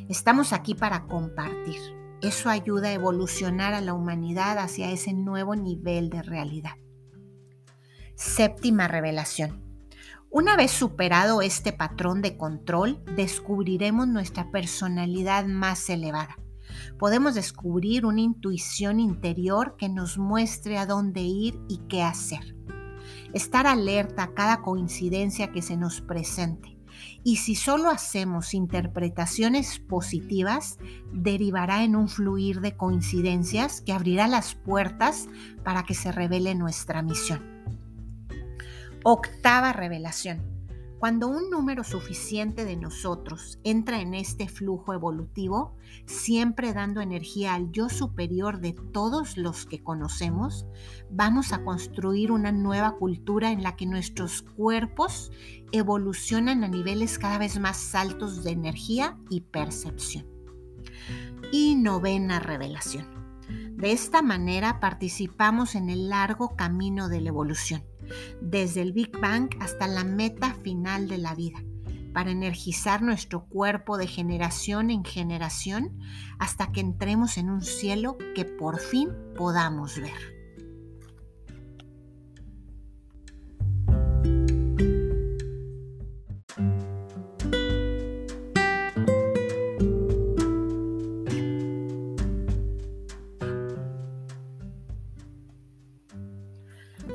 Estamos 0.08 0.54
aquí 0.54 0.74
para 0.74 1.06
compartir. 1.06 1.78
Eso 2.22 2.48
ayuda 2.48 2.88
a 2.88 2.94
evolucionar 2.94 3.74
a 3.74 3.82
la 3.82 3.92
humanidad 3.92 4.58
hacia 4.58 4.90
ese 4.90 5.12
nuevo 5.12 5.54
nivel 5.54 6.08
de 6.08 6.22
realidad. 6.22 6.72
Séptima 8.14 8.88
revelación. 8.88 9.73
Una 10.36 10.56
vez 10.56 10.72
superado 10.72 11.42
este 11.42 11.72
patrón 11.72 12.20
de 12.20 12.36
control, 12.36 13.00
descubriremos 13.14 14.08
nuestra 14.08 14.50
personalidad 14.50 15.46
más 15.46 15.88
elevada. 15.88 16.40
Podemos 16.98 17.36
descubrir 17.36 18.04
una 18.04 18.20
intuición 18.20 18.98
interior 18.98 19.76
que 19.78 19.88
nos 19.88 20.18
muestre 20.18 20.76
a 20.76 20.86
dónde 20.86 21.20
ir 21.20 21.60
y 21.68 21.82
qué 21.88 22.02
hacer 22.02 22.56
estar 23.32 23.68
alerta 23.68 24.24
a 24.24 24.34
cada 24.34 24.60
coincidencia 24.60 25.52
que 25.52 25.62
se 25.62 25.76
nos 25.76 26.00
presente. 26.00 26.76
Y 27.22 27.36
si 27.36 27.54
solo 27.54 27.88
hacemos 27.88 28.54
interpretaciones 28.54 29.78
positivas, 29.78 30.78
derivará 31.12 31.84
en 31.84 31.94
un 31.94 32.08
fluir 32.08 32.60
de 32.60 32.76
coincidencias 32.76 33.82
que 33.82 33.92
abrirá 33.92 34.26
las 34.26 34.56
puertas 34.56 35.28
para 35.62 35.84
que 35.84 35.94
se 35.94 36.10
revele 36.10 36.56
nuestra 36.56 37.02
misión. 37.02 37.53
Octava 39.06 39.74
revelación. 39.74 40.40
Cuando 40.98 41.28
un 41.28 41.50
número 41.50 41.84
suficiente 41.84 42.64
de 42.64 42.74
nosotros 42.74 43.58
entra 43.62 44.00
en 44.00 44.14
este 44.14 44.48
flujo 44.48 44.94
evolutivo, 44.94 45.76
siempre 46.06 46.72
dando 46.72 47.02
energía 47.02 47.52
al 47.52 47.70
yo 47.70 47.90
superior 47.90 48.62
de 48.62 48.72
todos 48.72 49.36
los 49.36 49.66
que 49.66 49.82
conocemos, 49.82 50.64
vamos 51.10 51.52
a 51.52 51.62
construir 51.64 52.32
una 52.32 52.50
nueva 52.50 52.92
cultura 52.96 53.52
en 53.52 53.62
la 53.62 53.76
que 53.76 53.84
nuestros 53.84 54.40
cuerpos 54.40 55.30
evolucionan 55.70 56.64
a 56.64 56.68
niveles 56.68 57.18
cada 57.18 57.36
vez 57.36 57.60
más 57.60 57.94
altos 57.94 58.42
de 58.42 58.52
energía 58.52 59.18
y 59.28 59.42
percepción. 59.42 60.24
Y 61.52 61.74
novena 61.74 62.40
revelación. 62.40 63.04
De 63.76 63.92
esta 63.92 64.22
manera 64.22 64.80
participamos 64.80 65.74
en 65.74 65.90
el 65.90 66.08
largo 66.08 66.56
camino 66.56 67.10
de 67.10 67.20
la 67.20 67.28
evolución 67.28 67.84
desde 68.40 68.82
el 68.82 68.92
Big 68.92 69.18
Bang 69.18 69.50
hasta 69.60 69.86
la 69.86 70.04
meta 70.04 70.54
final 70.54 71.08
de 71.08 71.18
la 71.18 71.34
vida, 71.34 71.62
para 72.12 72.30
energizar 72.30 73.02
nuestro 73.02 73.46
cuerpo 73.46 73.96
de 73.98 74.06
generación 74.06 74.90
en 74.90 75.04
generación 75.04 75.98
hasta 76.38 76.72
que 76.72 76.80
entremos 76.80 77.38
en 77.38 77.50
un 77.50 77.62
cielo 77.62 78.16
que 78.34 78.44
por 78.44 78.78
fin 78.78 79.10
podamos 79.36 79.98
ver. 80.00 80.33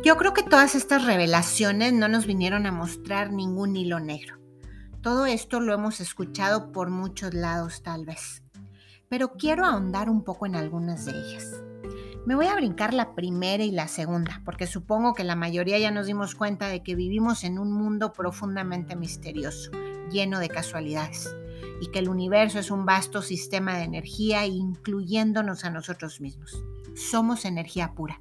Yo 0.09 0.17
creo 0.17 0.33
que 0.33 0.41
todas 0.41 0.73
estas 0.73 1.05
revelaciones 1.05 1.93
no 1.93 2.07
nos 2.07 2.25
vinieron 2.25 2.65
a 2.65 2.71
mostrar 2.71 3.31
ningún 3.31 3.75
hilo 3.77 3.99
negro. 3.99 4.39
Todo 5.03 5.27
esto 5.27 5.59
lo 5.59 5.71
hemos 5.71 5.99
escuchado 5.99 6.71
por 6.71 6.89
muchos 6.89 7.35
lados 7.35 7.83
tal 7.83 8.05
vez, 8.07 8.41
pero 9.07 9.33
quiero 9.33 9.67
ahondar 9.67 10.09
un 10.09 10.23
poco 10.23 10.47
en 10.47 10.55
algunas 10.55 11.05
de 11.05 11.11
ellas. 11.11 11.61
Me 12.25 12.33
voy 12.33 12.47
a 12.47 12.55
brincar 12.55 12.91
la 12.95 13.13
primera 13.13 13.63
y 13.63 13.69
la 13.69 13.87
segunda, 13.87 14.41
porque 14.45 14.65
supongo 14.65 15.13
que 15.13 15.23
la 15.23 15.35
mayoría 15.35 15.77
ya 15.77 15.91
nos 15.91 16.07
dimos 16.07 16.33
cuenta 16.33 16.69
de 16.69 16.81
que 16.81 16.95
vivimos 16.95 17.43
en 17.43 17.59
un 17.59 17.71
mundo 17.71 18.11
profundamente 18.11 18.95
misterioso, 18.95 19.69
lleno 20.09 20.39
de 20.39 20.49
casualidades, 20.49 21.35
y 21.81 21.91
que 21.91 21.99
el 21.99 22.09
universo 22.09 22.57
es 22.57 22.71
un 22.71 22.83
vasto 22.83 23.21
sistema 23.21 23.77
de 23.77 23.83
energía, 23.83 24.47
incluyéndonos 24.47 25.65
a 25.65 25.69
nosotros 25.69 26.19
mismos. 26.19 26.63
Somos 26.95 27.45
energía 27.45 27.93
pura 27.93 28.19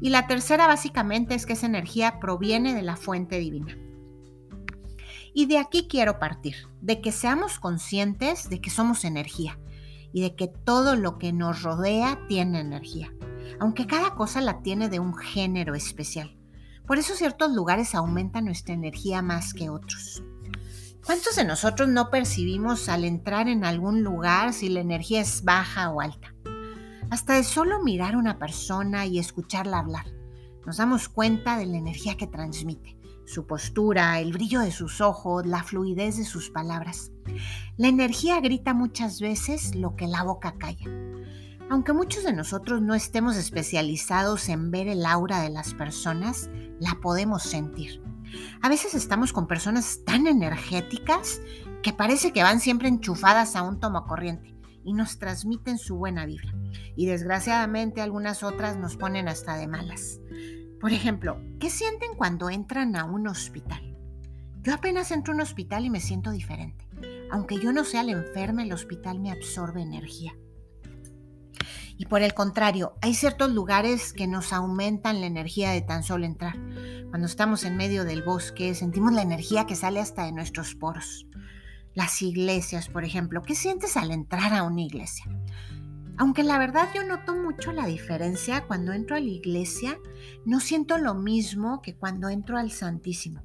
y 0.00 0.10
la 0.10 0.26
tercera 0.26 0.66
básicamente 0.66 1.34
es 1.34 1.46
que 1.46 1.54
esa 1.54 1.66
energía 1.66 2.20
proviene 2.20 2.74
de 2.74 2.82
la 2.82 2.96
fuente 2.96 3.38
divina. 3.38 3.76
Y 5.34 5.46
de 5.46 5.58
aquí 5.58 5.86
quiero 5.88 6.18
partir, 6.18 6.54
de 6.80 7.00
que 7.00 7.12
seamos 7.12 7.58
conscientes 7.58 8.48
de 8.48 8.60
que 8.60 8.70
somos 8.70 9.04
energía 9.04 9.58
y 10.12 10.22
de 10.22 10.34
que 10.34 10.48
todo 10.48 10.96
lo 10.96 11.18
que 11.18 11.32
nos 11.32 11.62
rodea 11.62 12.20
tiene 12.28 12.60
energía, 12.60 13.12
aunque 13.60 13.86
cada 13.86 14.14
cosa 14.14 14.40
la 14.40 14.62
tiene 14.62 14.88
de 14.88 15.00
un 15.00 15.14
género 15.14 15.74
especial. 15.74 16.36
Por 16.86 16.98
eso 16.98 17.14
ciertos 17.14 17.52
lugares 17.52 17.94
aumentan 17.94 18.46
nuestra 18.46 18.74
energía 18.74 19.20
más 19.20 19.52
que 19.52 19.68
otros. 19.68 20.22
¿Cuántos 21.04 21.36
de 21.36 21.44
nosotros 21.44 21.88
no 21.88 22.10
percibimos 22.10 22.88
al 22.88 23.04
entrar 23.04 23.48
en 23.48 23.64
algún 23.64 24.02
lugar 24.02 24.52
si 24.52 24.68
la 24.68 24.80
energía 24.80 25.20
es 25.20 25.42
baja 25.42 25.90
o 25.90 26.00
alta? 26.00 26.34
Hasta 27.10 27.34
de 27.34 27.44
solo 27.44 27.82
mirar 27.82 28.14
a 28.14 28.18
una 28.18 28.38
persona 28.38 29.06
y 29.06 29.18
escucharla 29.18 29.78
hablar, 29.78 30.06
nos 30.66 30.76
damos 30.76 31.08
cuenta 31.08 31.56
de 31.56 31.64
la 31.64 31.78
energía 31.78 32.18
que 32.18 32.26
transmite, 32.26 32.98
su 33.24 33.46
postura, 33.46 34.20
el 34.20 34.34
brillo 34.34 34.60
de 34.60 34.70
sus 34.70 35.00
ojos, 35.00 35.46
la 35.46 35.62
fluidez 35.62 36.18
de 36.18 36.26
sus 36.26 36.50
palabras. 36.50 37.10
La 37.78 37.88
energía 37.88 38.40
grita 38.40 38.74
muchas 38.74 39.20
veces 39.20 39.74
lo 39.74 39.96
que 39.96 40.06
la 40.06 40.22
boca 40.22 40.56
calla. 40.58 40.84
Aunque 41.70 41.94
muchos 41.94 42.24
de 42.24 42.34
nosotros 42.34 42.82
no 42.82 42.94
estemos 42.94 43.36
especializados 43.36 44.50
en 44.50 44.70
ver 44.70 44.86
el 44.86 45.06
aura 45.06 45.40
de 45.40 45.48
las 45.48 45.72
personas, 45.72 46.50
la 46.78 46.98
podemos 47.00 47.42
sentir. 47.42 48.02
A 48.60 48.68
veces 48.68 48.94
estamos 48.94 49.32
con 49.32 49.46
personas 49.46 50.00
tan 50.04 50.26
energéticas 50.26 51.40
que 51.82 51.94
parece 51.94 52.32
que 52.34 52.42
van 52.42 52.60
siempre 52.60 52.88
enchufadas 52.88 53.56
a 53.56 53.62
un 53.62 53.80
tomacorriente 53.80 54.57
y 54.88 54.94
nos 54.94 55.18
transmiten 55.18 55.76
su 55.76 55.96
buena 55.96 56.24
vibra. 56.24 56.54
Y 56.96 57.04
desgraciadamente 57.04 58.00
algunas 58.00 58.42
otras 58.42 58.78
nos 58.78 58.96
ponen 58.96 59.28
hasta 59.28 59.58
de 59.58 59.68
malas. 59.68 60.18
Por 60.80 60.92
ejemplo, 60.92 61.42
¿qué 61.60 61.68
sienten 61.68 62.14
cuando 62.16 62.48
entran 62.48 62.96
a 62.96 63.04
un 63.04 63.28
hospital? 63.28 63.94
Yo 64.62 64.72
apenas 64.72 65.10
entro 65.10 65.32
a 65.32 65.36
un 65.36 65.42
hospital 65.42 65.84
y 65.84 65.90
me 65.90 66.00
siento 66.00 66.30
diferente. 66.30 66.88
Aunque 67.30 67.60
yo 67.60 67.70
no 67.70 67.84
sea 67.84 68.02
la 68.02 68.12
enferma, 68.12 68.62
el 68.62 68.72
hospital 68.72 69.20
me 69.20 69.30
absorbe 69.30 69.82
energía. 69.82 70.32
Y 71.98 72.06
por 72.06 72.22
el 72.22 72.32
contrario, 72.32 72.94
hay 73.02 73.12
ciertos 73.12 73.50
lugares 73.52 74.14
que 74.14 74.26
nos 74.26 74.54
aumentan 74.54 75.20
la 75.20 75.26
energía 75.26 75.72
de 75.72 75.82
tan 75.82 76.02
solo 76.02 76.24
entrar. 76.24 76.56
Cuando 77.10 77.26
estamos 77.26 77.64
en 77.64 77.76
medio 77.76 78.06
del 78.06 78.22
bosque, 78.22 78.74
sentimos 78.74 79.12
la 79.12 79.22
energía 79.22 79.66
que 79.66 79.76
sale 79.76 80.00
hasta 80.00 80.24
de 80.24 80.32
nuestros 80.32 80.74
poros. 80.74 81.27
Las 81.98 82.22
iglesias, 82.22 82.88
por 82.88 83.04
ejemplo, 83.04 83.42
¿qué 83.42 83.56
sientes 83.56 83.96
al 83.96 84.12
entrar 84.12 84.54
a 84.54 84.62
una 84.62 84.82
iglesia? 84.82 85.24
Aunque 86.16 86.44
la 86.44 86.56
verdad 86.56 86.88
yo 86.94 87.02
noto 87.02 87.34
mucho 87.34 87.72
la 87.72 87.86
diferencia 87.86 88.68
cuando 88.68 88.92
entro 88.92 89.16
a 89.16 89.20
la 89.20 89.26
iglesia, 89.26 89.98
no 90.46 90.60
siento 90.60 90.98
lo 90.98 91.16
mismo 91.16 91.82
que 91.82 91.96
cuando 91.96 92.28
entro 92.28 92.56
al 92.56 92.70
Santísimo, 92.70 93.42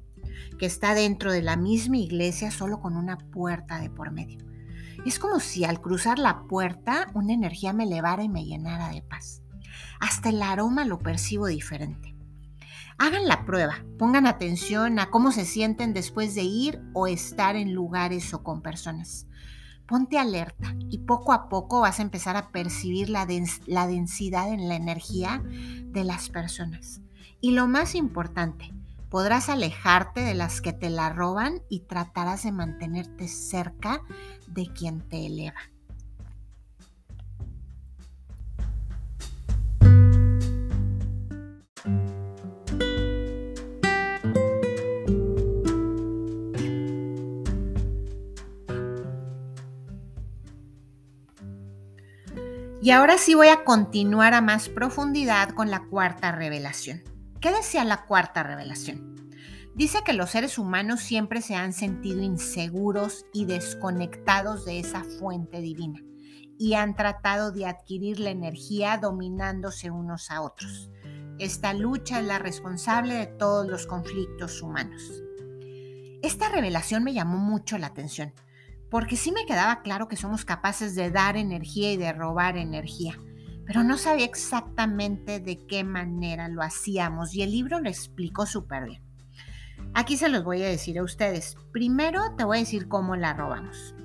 que 0.56 0.66
está 0.66 0.94
dentro 0.94 1.32
de 1.32 1.42
la 1.42 1.56
misma 1.56 1.96
iglesia 1.96 2.52
solo 2.52 2.80
con 2.80 2.96
una 2.96 3.18
puerta 3.18 3.80
de 3.80 3.90
por 3.90 4.12
medio. 4.12 4.38
Es 5.04 5.18
como 5.18 5.40
si 5.40 5.64
al 5.64 5.80
cruzar 5.80 6.20
la 6.20 6.44
puerta 6.44 7.08
una 7.12 7.32
energía 7.32 7.72
me 7.72 7.82
elevara 7.82 8.22
y 8.22 8.28
me 8.28 8.44
llenara 8.44 8.90
de 8.90 9.02
paz. 9.02 9.42
Hasta 9.98 10.28
el 10.28 10.40
aroma 10.40 10.84
lo 10.84 11.00
percibo 11.00 11.48
diferente. 11.48 12.13
Hagan 12.98 13.26
la 13.26 13.44
prueba, 13.44 13.84
pongan 13.98 14.26
atención 14.26 14.98
a 14.98 15.10
cómo 15.10 15.32
se 15.32 15.44
sienten 15.44 15.94
después 15.94 16.34
de 16.34 16.42
ir 16.42 16.80
o 16.92 17.06
estar 17.06 17.56
en 17.56 17.74
lugares 17.74 18.32
o 18.34 18.42
con 18.42 18.62
personas. 18.62 19.26
Ponte 19.86 20.18
alerta 20.18 20.74
y 20.90 20.98
poco 20.98 21.32
a 21.32 21.48
poco 21.48 21.80
vas 21.80 21.98
a 21.98 22.02
empezar 22.02 22.36
a 22.36 22.50
percibir 22.52 23.10
la, 23.10 23.26
densidad 23.26 24.52
en 24.52 24.68
la 24.68 24.76
energía 24.76 25.42
de 25.44 26.04
las 26.04 26.30
personas. 26.30 27.02
Y 27.40 27.50
lo 27.50 27.66
más 27.66 27.94
importante, 27.94 28.72
podrás 29.10 29.48
alejarte 29.48 30.20
de 30.20 30.34
las 30.34 30.60
que 30.60 30.72
te 30.72 30.88
la 30.88 31.10
roban 31.10 31.62
y 31.68 31.80
tratarás 31.80 32.44
de 32.44 32.52
mantenerte 32.52 33.28
cerca 33.28 34.00
de 34.46 34.66
quien 34.72 35.06
te 35.08 35.26
eleva. 35.26 35.73
Y 52.84 52.90
ahora 52.90 53.16
sí 53.16 53.32
voy 53.32 53.48
a 53.48 53.64
continuar 53.64 54.34
a 54.34 54.42
más 54.42 54.68
profundidad 54.68 55.48
con 55.54 55.70
la 55.70 55.86
cuarta 55.86 56.32
revelación. 56.32 57.02
¿Qué 57.40 57.50
decía 57.50 57.82
la 57.82 58.04
cuarta 58.04 58.42
revelación? 58.42 59.30
Dice 59.74 60.00
que 60.04 60.12
los 60.12 60.28
seres 60.28 60.58
humanos 60.58 61.00
siempre 61.00 61.40
se 61.40 61.54
han 61.54 61.72
sentido 61.72 62.20
inseguros 62.20 63.24
y 63.32 63.46
desconectados 63.46 64.66
de 64.66 64.80
esa 64.80 65.02
fuente 65.02 65.62
divina 65.62 65.98
y 66.58 66.74
han 66.74 66.94
tratado 66.94 67.52
de 67.52 67.64
adquirir 67.64 68.20
la 68.20 68.28
energía 68.28 68.98
dominándose 68.98 69.90
unos 69.90 70.30
a 70.30 70.42
otros. 70.42 70.90
Esta 71.38 71.72
lucha 71.72 72.20
es 72.20 72.26
la 72.26 72.38
responsable 72.38 73.14
de 73.14 73.28
todos 73.28 73.66
los 73.66 73.86
conflictos 73.86 74.60
humanos. 74.60 75.10
Esta 76.22 76.50
revelación 76.50 77.02
me 77.02 77.14
llamó 77.14 77.38
mucho 77.38 77.78
la 77.78 77.86
atención, 77.86 78.34
porque 78.94 79.16
sí 79.16 79.32
me 79.32 79.44
quedaba 79.44 79.82
claro 79.82 80.06
que 80.06 80.14
somos 80.14 80.44
capaces 80.44 80.94
de 80.94 81.10
dar 81.10 81.36
energía 81.36 81.92
y 81.92 81.96
de 81.96 82.12
robar 82.12 82.56
energía, 82.56 83.18
pero 83.66 83.82
no 83.82 83.98
sabía 83.98 84.24
exactamente 84.24 85.40
de 85.40 85.66
qué 85.66 85.82
manera 85.82 86.46
lo 86.46 86.62
hacíamos 86.62 87.34
y 87.34 87.42
el 87.42 87.50
libro 87.50 87.80
lo 87.80 87.88
explicó 87.88 88.46
súper 88.46 88.84
bien. 88.84 89.02
Aquí 89.94 90.16
se 90.16 90.28
los 90.28 90.44
voy 90.44 90.62
a 90.62 90.68
decir 90.68 90.96
a 91.00 91.02
ustedes. 91.02 91.56
Primero 91.72 92.36
te 92.36 92.44
voy 92.44 92.58
a 92.58 92.60
decir 92.60 92.86
cómo 92.86 93.16
la 93.16 93.34
robamos. 93.34 93.96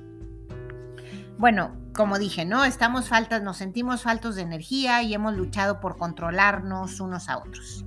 Bueno, 1.37 1.77
como 1.93 2.17
dije, 2.17 2.43
¿no? 2.45 2.65
Estamos 2.65 3.09
faltas, 3.09 3.43
nos 3.43 3.57
sentimos 3.57 4.01
faltos 4.01 4.37
de 4.37 4.41
energía 4.41 5.03
y 5.03 5.13
hemos 5.13 5.35
luchado 5.35 5.79
por 5.81 5.97
controlarnos 5.97 6.99
unos 6.99 7.29
a 7.29 7.37
otros. 7.37 7.85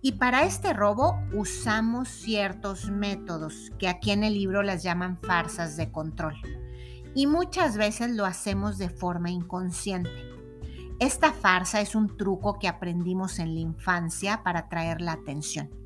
Y 0.00 0.12
para 0.12 0.44
este 0.44 0.72
robo 0.72 1.20
usamos 1.32 2.08
ciertos 2.08 2.88
métodos 2.90 3.72
que 3.78 3.88
aquí 3.88 4.12
en 4.12 4.22
el 4.22 4.34
libro 4.34 4.62
las 4.62 4.82
llaman 4.82 5.18
farsas 5.20 5.76
de 5.76 5.90
control. 5.90 6.34
Y 7.14 7.26
muchas 7.26 7.76
veces 7.76 8.12
lo 8.12 8.24
hacemos 8.24 8.78
de 8.78 8.90
forma 8.90 9.30
inconsciente. 9.30 10.10
Esta 11.00 11.32
farsa 11.32 11.80
es 11.80 11.94
un 11.94 12.16
truco 12.16 12.58
que 12.58 12.68
aprendimos 12.68 13.38
en 13.38 13.54
la 13.54 13.60
infancia 13.60 14.42
para 14.44 14.60
atraer 14.60 15.00
la 15.00 15.12
atención. 15.12 15.77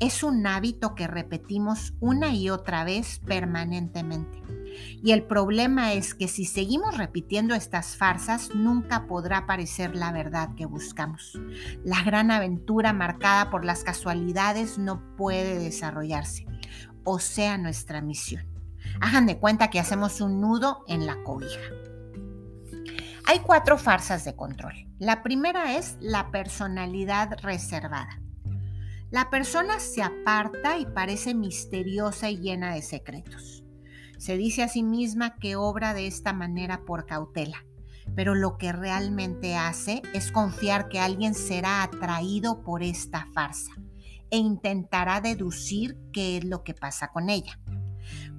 Es 0.00 0.22
un 0.22 0.46
hábito 0.46 0.94
que 0.94 1.06
repetimos 1.06 1.94
una 2.00 2.34
y 2.34 2.50
otra 2.50 2.84
vez 2.84 3.20
permanentemente. 3.20 4.42
Y 5.02 5.12
el 5.12 5.24
problema 5.24 5.92
es 5.92 6.14
que 6.14 6.28
si 6.28 6.44
seguimos 6.44 6.96
repitiendo 6.96 7.54
estas 7.54 7.96
farsas, 7.96 8.54
nunca 8.54 9.06
podrá 9.06 9.38
aparecer 9.38 9.94
la 9.94 10.12
verdad 10.12 10.54
que 10.56 10.66
buscamos. 10.66 11.38
La 11.84 12.02
gran 12.02 12.30
aventura 12.30 12.92
marcada 12.92 13.50
por 13.50 13.64
las 13.64 13.84
casualidades 13.84 14.78
no 14.78 15.02
puede 15.16 15.58
desarrollarse, 15.58 16.46
o 17.04 17.18
sea, 17.18 17.58
nuestra 17.58 18.00
misión. 18.00 18.46
Hagan 19.00 19.26
de 19.26 19.38
cuenta 19.38 19.70
que 19.70 19.80
hacemos 19.80 20.20
un 20.20 20.40
nudo 20.40 20.84
en 20.88 21.06
la 21.06 21.22
cobija. 21.22 21.60
Hay 23.26 23.38
cuatro 23.40 23.78
farsas 23.78 24.24
de 24.24 24.34
control. 24.34 24.74
La 24.98 25.22
primera 25.22 25.76
es 25.76 25.96
la 26.00 26.30
personalidad 26.30 27.38
reservada. 27.40 28.20
La 29.12 29.28
persona 29.28 29.78
se 29.78 30.02
aparta 30.02 30.78
y 30.78 30.86
parece 30.86 31.34
misteriosa 31.34 32.30
y 32.30 32.38
llena 32.38 32.74
de 32.74 32.80
secretos. 32.80 33.62
Se 34.16 34.38
dice 34.38 34.62
a 34.62 34.68
sí 34.68 34.82
misma 34.82 35.36
que 35.36 35.54
obra 35.54 35.92
de 35.92 36.06
esta 36.06 36.32
manera 36.32 36.86
por 36.86 37.04
cautela, 37.04 37.66
pero 38.16 38.34
lo 38.34 38.56
que 38.56 38.72
realmente 38.72 39.54
hace 39.54 40.00
es 40.14 40.32
confiar 40.32 40.88
que 40.88 40.98
alguien 40.98 41.34
será 41.34 41.82
atraído 41.82 42.62
por 42.62 42.82
esta 42.82 43.26
farsa 43.34 43.72
e 44.30 44.38
intentará 44.38 45.20
deducir 45.20 45.98
qué 46.10 46.38
es 46.38 46.44
lo 46.44 46.64
que 46.64 46.72
pasa 46.72 47.08
con 47.08 47.28
ella. 47.28 47.60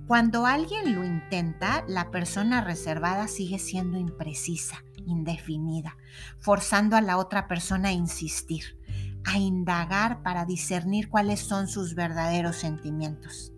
Cuando 0.07 0.47
alguien 0.47 0.95
lo 0.95 1.03
intenta, 1.03 1.85
la 1.87 2.09
persona 2.09 2.61
reservada 2.61 3.27
sigue 3.27 3.59
siendo 3.59 3.99
imprecisa, 3.99 4.83
indefinida, 5.05 5.97
forzando 6.39 6.95
a 6.95 7.01
la 7.01 7.17
otra 7.17 7.47
persona 7.47 7.89
a 7.89 7.93
insistir 7.93 8.79
a 9.25 9.37
indagar 9.37 10.21
para 10.23 10.45
discernir 10.45 11.09
cuáles 11.09 11.39
son 11.39 11.67
sus 11.67 11.95
verdaderos 11.95 12.57
sentimientos. 12.57 13.51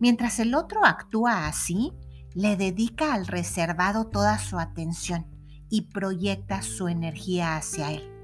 Mientras 0.00 0.38
el 0.38 0.54
otro 0.54 0.84
actúa 0.84 1.46
así, 1.46 1.92
le 2.34 2.56
dedica 2.56 3.14
al 3.14 3.26
reservado 3.26 4.06
toda 4.06 4.38
su 4.38 4.58
atención 4.58 5.26
y 5.70 5.82
proyecta 5.82 6.62
su 6.62 6.88
energía 6.88 7.56
hacia 7.56 7.92
él. 7.92 8.18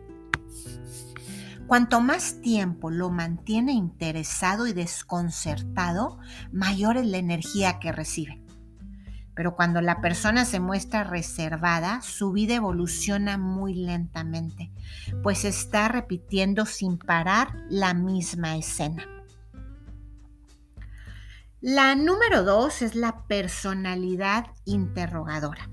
Cuanto 1.67 2.01
más 2.01 2.41
tiempo 2.43 2.91
lo 2.91 3.11
mantiene 3.11 3.73
interesado 3.73 4.67
y 4.67 4.75
desconcertado, 4.75 6.19
mayor 6.53 6.99
es 6.99 7.07
la 7.07 7.17
energía 7.17 7.79
que 7.79 7.91
recibe. 7.91 8.44
Pero 9.35 9.57
cuando 9.57 9.81
la 9.81 10.01
persona 10.01 10.45
se 10.45 10.61
muestra 10.61 11.05
reservada, 11.05 12.01
su 12.03 12.33
vida 12.33 12.55
evoluciona 12.55 13.37
muy 13.37 13.75
lentamente, 13.75 14.71
pues 15.23 15.45
está 15.45 15.89
repitiendo 15.89 16.67
sin 16.67 16.99
parar 16.99 17.55
la 17.69 17.95
misma 17.95 18.57
escena. 18.57 19.07
La 21.61 21.95
número 21.95 22.45
dos 22.45 22.83
es 22.83 22.95
la 22.95 23.27
personalidad 23.27 24.49
interrogadora. 24.67 25.71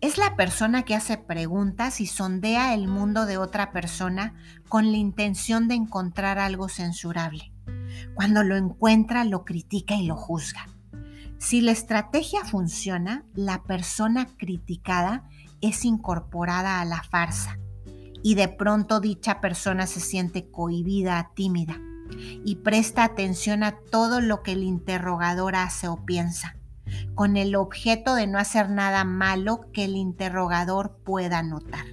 Es 0.00 0.16
la 0.16 0.36
persona 0.36 0.84
que 0.84 0.94
hace 0.94 1.16
preguntas 1.16 2.00
y 2.00 2.06
sondea 2.06 2.74
el 2.74 2.88
mundo 2.88 3.26
de 3.26 3.36
otra 3.36 3.72
persona 3.72 4.34
con 4.68 4.90
la 4.90 4.98
intención 4.98 5.68
de 5.68 5.74
encontrar 5.74 6.38
algo 6.38 6.68
censurable. 6.68 7.52
Cuando 8.14 8.42
lo 8.42 8.56
encuentra, 8.56 9.24
lo 9.24 9.44
critica 9.44 9.94
y 9.94 10.06
lo 10.06 10.16
juzga. 10.16 10.66
Si 11.42 11.60
la 11.60 11.72
estrategia 11.72 12.44
funciona, 12.44 13.26
la 13.34 13.64
persona 13.64 14.28
criticada 14.38 15.28
es 15.60 15.84
incorporada 15.84 16.80
a 16.80 16.84
la 16.84 17.02
farsa 17.02 17.58
y 18.22 18.36
de 18.36 18.46
pronto 18.46 19.00
dicha 19.00 19.40
persona 19.40 19.88
se 19.88 19.98
siente 19.98 20.48
cohibida, 20.52 21.32
tímida 21.34 21.80
y 22.44 22.56
presta 22.56 23.02
atención 23.02 23.64
a 23.64 23.76
todo 23.90 24.20
lo 24.20 24.44
que 24.44 24.52
el 24.52 24.62
interrogador 24.62 25.56
hace 25.56 25.88
o 25.88 26.04
piensa, 26.06 26.54
con 27.16 27.36
el 27.36 27.56
objeto 27.56 28.14
de 28.14 28.28
no 28.28 28.38
hacer 28.38 28.70
nada 28.70 29.02
malo 29.02 29.66
que 29.72 29.86
el 29.86 29.96
interrogador 29.96 30.96
pueda 31.04 31.42
notar. 31.42 31.86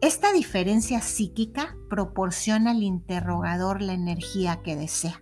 Esta 0.00 0.32
diferencia 0.32 1.02
psíquica 1.02 1.76
proporciona 1.90 2.70
al 2.70 2.82
interrogador 2.82 3.82
la 3.82 3.92
energía 3.92 4.62
que 4.62 4.74
desea 4.74 5.20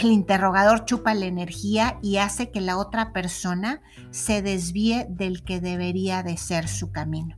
el 0.00 0.10
interrogador 0.10 0.84
chupa 0.84 1.14
la 1.14 1.26
energía 1.26 1.98
y 2.02 2.16
hace 2.16 2.50
que 2.50 2.60
la 2.60 2.78
otra 2.78 3.12
persona 3.12 3.82
se 4.10 4.42
desvíe 4.42 5.06
del 5.08 5.44
que 5.44 5.60
debería 5.60 6.22
de 6.22 6.36
ser 6.36 6.68
su 6.68 6.92
camino, 6.92 7.36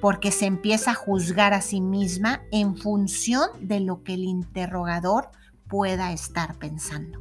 porque 0.00 0.30
se 0.30 0.46
empieza 0.46 0.92
a 0.92 0.94
juzgar 0.94 1.54
a 1.54 1.60
sí 1.60 1.80
misma 1.80 2.42
en 2.50 2.76
función 2.76 3.48
de 3.60 3.80
lo 3.80 4.02
que 4.02 4.14
el 4.14 4.24
interrogador 4.24 5.30
pueda 5.68 6.12
estar 6.12 6.56
pensando. 6.58 7.20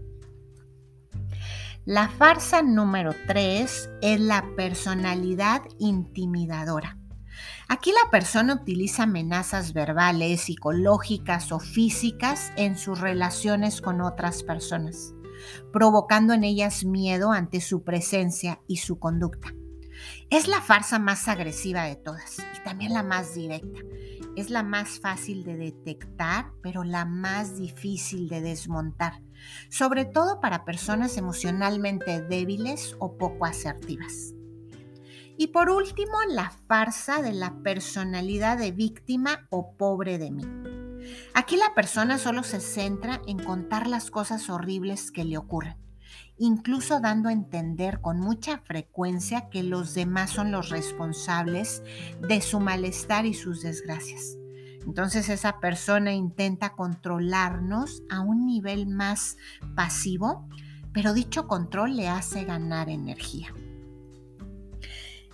La 1.86 2.08
farsa 2.08 2.62
número 2.62 3.16
3 3.28 3.90
es 4.02 4.20
la 4.20 4.46
personalidad 4.56 5.62
intimidadora. 5.80 6.98
Aquí 7.68 7.92
la 7.92 8.10
persona 8.10 8.56
utiliza 8.56 9.04
amenazas 9.04 9.74
verbales, 9.74 10.42
psicológicas 10.42 11.52
o 11.52 11.60
físicas 11.60 12.52
en 12.56 12.78
sus 12.78 13.00
relaciones 13.00 13.82
con 13.82 14.02
otras 14.02 14.44
personas, 14.44 15.14
provocando 15.72 16.34
en 16.34 16.44
ellas 16.44 16.86
miedo 16.86 17.32
ante 17.32 17.62
su 17.62 17.84
presencia 17.84 18.62
y 18.68 18.78
su 18.78 19.00
conducta. 19.00 19.54
Es 20.30 20.48
la 20.48 20.62
farsa 20.62 21.00
más 21.00 21.28
agresiva 21.28 21.84
de 21.84 21.96
todas 21.96 22.38
y 22.40 22.64
también 22.64 22.94
la 22.94 23.04
más 23.04 23.34
directa. 23.36 23.80
Es 24.36 24.50
la 24.50 24.64
más 24.64 25.00
fácil 25.00 25.44
de 25.44 25.58
detectar, 25.58 26.52
pero 26.62 26.84
la 26.84 27.06
más 27.06 27.58
difícil 27.58 28.30
de 28.30 28.42
desmontar, 28.42 29.22
sobre 29.70 30.06
todo 30.06 30.40
para 30.40 30.66
personas 30.66 31.18
emocionalmente 31.18 32.22
débiles 32.22 32.96
o 33.00 33.18
poco 33.18 33.46
asertivas. 33.46 34.34
Y 35.40 35.48
por 35.48 35.70
último, 35.70 36.18
la 36.28 36.52
farsa 36.68 37.22
de 37.22 37.32
la 37.32 37.64
personalidad 37.64 38.58
de 38.58 38.74
víctima 38.74 39.48
o 39.50 39.78
pobre 39.78 40.18
de 40.18 40.32
mí. 40.32 40.44
Aquí 41.34 41.56
la 41.56 41.74
persona 41.74 42.18
solo 42.18 42.44
se 42.44 42.60
centra 42.60 43.22
en 43.26 43.42
contar 43.42 43.88
las 43.88 44.12
cosas 44.12 44.50
horribles 44.50 45.12
que 45.12 45.24
le 45.24 45.38
ocurren, 45.38 45.78
incluso 46.38 47.00
dando 47.00 47.30
a 47.30 47.32
entender 47.32 48.02
con 48.02 48.20
mucha 48.20 48.58
frecuencia 48.58 49.48
que 49.50 49.64
los 49.64 49.94
demás 49.94 50.30
son 50.32 50.52
los 50.52 50.68
responsables 50.72 51.84
de 52.20 52.42
su 52.42 52.60
malestar 52.60 53.26
y 53.26 53.34
sus 53.34 53.62
desgracias. 53.62 54.38
Entonces 54.86 55.30
esa 55.30 55.62
persona 55.62 56.12
intenta 56.12 56.76
controlarnos 56.76 58.04
a 58.10 58.20
un 58.20 58.46
nivel 58.46 58.88
más 58.88 59.38
pasivo, 59.74 60.50
pero 60.92 61.14
dicho 61.14 61.48
control 61.48 61.96
le 61.96 62.10
hace 62.10 62.44
ganar 62.44 62.90
energía. 62.90 63.54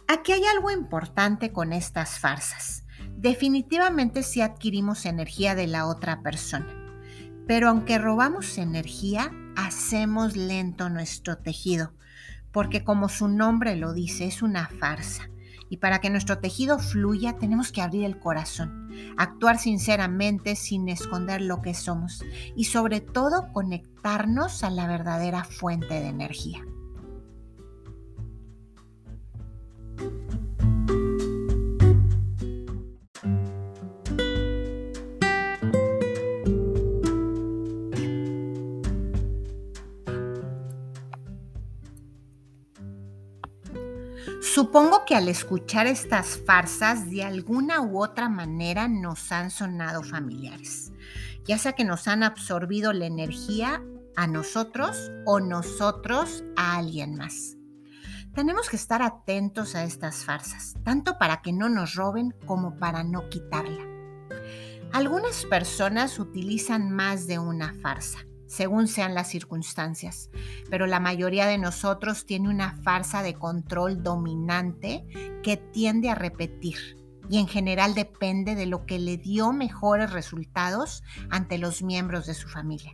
Aquí 0.08 0.34
hay 0.34 0.44
algo 0.46 0.70
importante 0.70 1.52
con 1.52 1.74
estas 1.74 2.20
farsas. 2.20 2.84
Definitivamente 3.18 4.22
sí 4.22 4.41
adquirimos 4.41 5.08
energía 5.08 5.56
de 5.56 5.65
la 5.65 5.88
otra 5.88 6.22
persona, 6.22 6.68
pero 7.48 7.70
aunque 7.70 7.98
robamos 7.98 8.60
energía, 8.60 9.32
hacemos 9.56 10.36
lento 10.36 10.89
nuestro 10.89 11.39
tejido, 11.39 11.94
porque 12.52 12.84
como 12.84 13.10
su 13.10 13.28
nombre 13.28 13.76
lo 13.76 13.94
dice, 13.94 14.26
es 14.26 14.44
una 14.44 14.68
farsa 14.68 15.30
Y 15.70 15.78
para 15.78 16.00
que 16.00 16.12
nuestro 16.12 16.38
tejido 16.38 16.78
fluya, 16.78 17.38
tenemos 17.39 17.72
que 17.72 17.82
abrir 17.82 18.06
el 18.06 18.20
corazón, 18.20 18.88
actuar 19.18 19.58
sinceramente 19.58 20.56
sin 20.56 20.88
esconder 20.88 21.41
lo 21.41 21.63
que 21.63 21.74
somos 21.74 22.24
y 22.56 22.65
sobre 22.65 23.02
todo 23.02 23.52
conectarnos 23.52 24.63
a 24.63 24.70
la 24.70 24.86
verdadera 24.86 25.44
fuente 25.44 25.96
de 25.96 26.10
energía. 26.10 26.63
Supongo 44.55 45.03
que 45.05 45.15
al 45.15 45.27
escuchar 45.27 45.86
estas 45.86 46.39
farsas 46.45 47.10
de 47.10 47.23
alguna 47.23 47.81
u 47.81 48.01
otra 48.01 48.29
manera 48.29 48.88
nos 48.88 49.34
han 49.34 49.51
sonado 49.51 50.01
familiares, 50.01 50.93
ya 51.43 51.58
sea 51.58 51.73
que 51.73 51.84
nos 51.84 52.08
han 52.08 52.23
absorbido 52.23 52.93
la 52.93 53.05
energía 53.05 53.84
a 54.15 54.27
nosotros 54.27 55.12
o 55.25 55.41
nosotros 55.41 56.45
a 56.55 56.77
alguien 56.77 57.15
más. 57.15 57.58
Tenemos 58.36 58.69
que 58.69 58.76
estar 58.76 59.02
atentos 59.02 59.76
a 59.76 59.86
estas 59.86 60.26
farsas, 60.26 60.76
tanto 60.84 61.17
para 61.17 61.41
que 61.41 61.54
no 61.54 61.69
nos 61.69 61.95
roben 61.95 62.36
como 62.45 62.78
para 62.78 63.04
no 63.04 63.30
quitarla. 63.30 63.84
Algunas 64.91 65.45
personas 65.45 66.19
utilizan 66.19 66.91
más 66.91 67.28
de 67.28 67.39
una 67.39 67.74
farsa 67.82 68.19
según 68.48 68.88
sean 68.88 69.13
las 69.13 69.30
circunstancias, 69.30 70.30
pero 70.69 70.88
la 70.88 71.00
mayoría 71.00 71.48
de 71.48 71.58
nosotros 71.58 72.26
tiene 72.26 72.50
una 72.50 72.78
farsa 72.78 73.24
de 73.24 73.34
control 73.34 74.04
dominante 74.04 75.06
que 75.43 75.58
tiende 75.58 76.10
a 76.10 76.15
repetir 76.15 76.78
y 77.30 77.39
en 77.39 77.48
general 77.48 77.95
depende 77.95 78.56
de 78.56 78.67
lo 78.67 78.86
que 78.86 79.00
le 79.00 79.17
dio 79.17 79.52
mejores 79.52 80.12
resultados 80.12 81.04
ante 81.30 81.58
los 81.58 81.82
miembros 81.82 82.28
de 82.28 82.36
su 82.36 82.48
familia. 82.48 82.93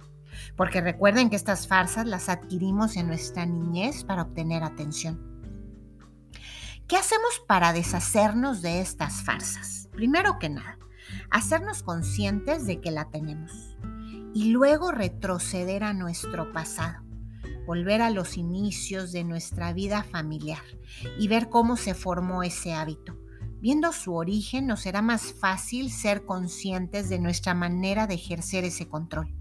Porque 0.56 0.80
recuerden 0.80 1.30
que 1.30 1.36
estas 1.36 1.68
farsas 1.68 2.06
las 2.08 2.30
adquirimos 2.30 2.96
en 2.96 3.08
nuestra 3.08 3.46
niñez 3.46 4.06
para 4.06 4.22
obtener 4.22 4.64
atención. 4.64 5.31
¿Qué 6.92 6.98
hacemos 6.98 7.42
para 7.48 7.72
deshacernos 7.72 8.62
de 8.62 8.82
estas 8.82 9.24
farsas? 9.24 9.88
Primero 9.94 10.40
que 10.40 10.50
nada, 10.50 10.78
hacernos 11.30 11.84
conscientes 11.84 12.66
de 12.66 12.82
que 12.82 12.92
la 12.92 13.10
tenemos 13.10 13.78
y 14.34 14.50
luego 14.50 14.92
retroceder 14.92 15.86
a 15.86 15.94
nuestro 15.94 16.52
pasado, 16.52 17.02
volver 17.66 18.02
a 18.02 18.10
los 18.10 18.36
inicios 18.36 19.14
de 19.14 19.24
nuestra 19.24 19.72
vida 19.72 20.04
familiar 20.04 20.60
y 21.18 21.30
ver 21.30 21.48
cómo 21.48 21.78
se 21.78 21.94
formó 21.94 22.44
ese 22.44 22.74
hábito. 22.74 23.18
Viendo 23.62 23.94
su 23.94 24.14
origen 24.14 24.68
nos 24.68 24.82
será 24.82 25.02
más 25.02 25.32
fácil 25.32 25.92
ser 25.92 26.26
conscientes 26.26 27.08
de 27.08 27.20
nuestra 27.20 27.54
manera 27.54 28.06
de 28.06 28.16
ejercer 28.16 28.66
ese 28.66 28.90
control. 28.90 29.34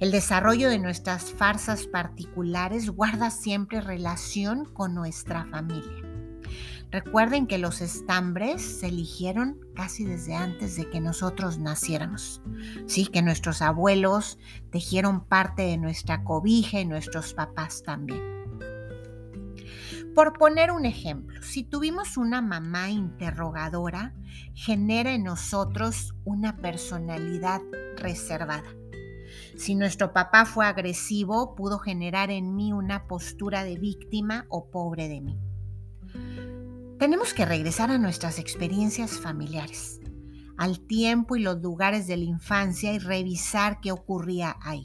El 0.00 0.10
desarrollo 0.10 0.68
de 0.68 0.80
nuestras 0.80 1.30
farsas 1.30 1.86
particulares 1.86 2.90
guarda 2.90 3.30
siempre 3.30 3.80
relación 3.80 4.64
con 4.64 4.92
nuestra 4.92 5.44
familia. 5.52 6.13
Recuerden 6.94 7.48
que 7.48 7.58
los 7.58 7.80
estambres 7.80 8.62
se 8.62 8.86
eligieron 8.86 9.58
casi 9.74 10.04
desde 10.04 10.36
antes 10.36 10.76
de 10.76 10.88
que 10.90 11.00
nosotros 11.00 11.58
naciéramos. 11.58 12.40
Sí, 12.86 13.06
que 13.06 13.20
nuestros 13.20 13.62
abuelos 13.62 14.38
tejieron 14.70 15.24
parte 15.24 15.62
de 15.62 15.76
nuestra 15.76 16.22
cobija 16.22 16.78
y 16.78 16.84
nuestros 16.84 17.34
papás 17.34 17.82
también. 17.82 18.22
Por 20.14 20.34
poner 20.34 20.70
un 20.70 20.86
ejemplo, 20.86 21.42
si 21.42 21.64
tuvimos 21.64 22.16
una 22.16 22.40
mamá 22.40 22.90
interrogadora, 22.90 24.14
genera 24.54 25.14
en 25.14 25.24
nosotros 25.24 26.14
una 26.22 26.58
personalidad 26.58 27.60
reservada. 27.96 28.72
Si 29.56 29.74
nuestro 29.74 30.12
papá 30.12 30.44
fue 30.44 30.64
agresivo, 30.64 31.56
pudo 31.56 31.80
generar 31.80 32.30
en 32.30 32.54
mí 32.54 32.72
una 32.72 33.08
postura 33.08 33.64
de 33.64 33.80
víctima 33.80 34.46
o 34.48 34.70
pobre 34.70 35.08
de 35.08 35.20
mí. 35.22 35.40
Tenemos 36.98 37.34
que 37.34 37.44
regresar 37.44 37.90
a 37.90 37.98
nuestras 37.98 38.38
experiencias 38.38 39.18
familiares, 39.18 40.00
al 40.56 40.80
tiempo 40.80 41.34
y 41.36 41.40
los 41.40 41.60
lugares 41.60 42.06
de 42.06 42.16
la 42.16 42.24
infancia 42.24 42.92
y 42.92 42.98
revisar 42.98 43.80
qué 43.80 43.90
ocurría 43.90 44.56
ahí. 44.62 44.84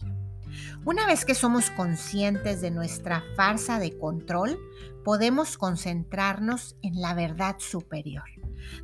Una 0.86 1.06
vez 1.06 1.24
que 1.24 1.36
somos 1.36 1.70
conscientes 1.70 2.62
de 2.62 2.72
nuestra 2.72 3.24
farsa 3.36 3.78
de 3.78 3.98
control, 3.98 4.60
podemos 5.06 5.58
concentrarnos 5.58 6.76
en 6.82 7.00
la 7.00 7.14
verdad 7.14 7.58
superior. 7.60 8.26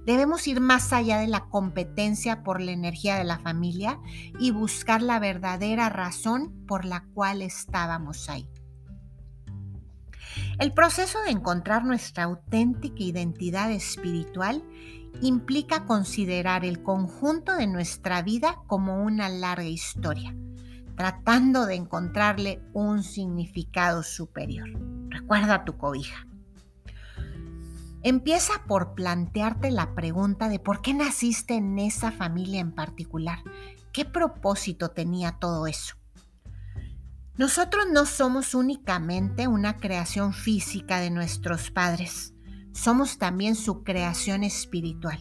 Debemos 0.06 0.48
ir 0.48 0.62
más 0.62 0.94
allá 0.94 1.20
de 1.20 1.28
la 1.28 1.46
competencia 1.50 2.44
por 2.44 2.62
la 2.62 2.72
energía 2.72 3.18
de 3.18 3.24
la 3.24 3.40
familia 3.40 4.00
y 4.40 4.52
buscar 4.52 5.02
la 5.02 5.20
verdadera 5.20 5.90
razón 5.90 6.66
por 6.68 6.86
la 6.86 7.06
cual 7.14 7.42
estábamos 7.42 8.30
ahí. 8.30 8.48
El 10.58 10.72
proceso 10.72 11.22
de 11.24 11.32
encontrar 11.32 11.84
nuestra 11.84 12.24
auténtica 12.24 13.04
identidad 13.04 13.72
espiritual 13.72 14.64
implica 15.22 15.86
considerar 15.86 16.64
el 16.64 16.82
conjunto 16.82 17.56
de 17.58 17.68
nuestra 17.68 18.22
vida 18.22 18.62
como 18.68 19.04
una 19.04 19.28
larga 19.28 19.66
historia, 19.66 20.34
tratando 20.96 21.66
de 21.66 21.76
encontrarle 21.76 22.62
un 22.74 23.04
significado 23.04 24.02
superior. 24.02 24.70
Recuerda 25.10 25.66
tu 25.66 25.78
cobija. 25.78 26.26
Empieza 28.02 28.54
por 28.66 28.94
plantearte 28.94 29.72
la 29.72 29.94
pregunta 29.94 30.48
de 30.48 30.60
por 30.60 30.82
qué 30.82 30.94
naciste 30.94 31.56
en 31.56 31.80
esa 31.80 32.12
familia 32.12 32.62
en 32.62 32.72
particular. 32.72 33.40
¿Qué 33.92 34.06
propósito 34.06 34.92
tenía 34.92 35.34
todo 35.34 35.68
eso? 35.68 35.96
Nosotros 37.38 37.88
no 37.92 38.06
somos 38.06 38.56
únicamente 38.56 39.50
una 39.50 39.76
creación 39.76 40.34
física 40.34 41.02
de 41.02 41.10
nuestros 41.10 41.70
padres, 41.70 42.34
somos 42.72 43.18
también 43.18 43.56
su 43.56 43.84
creación 43.84 44.46
espiritual. 44.46 45.20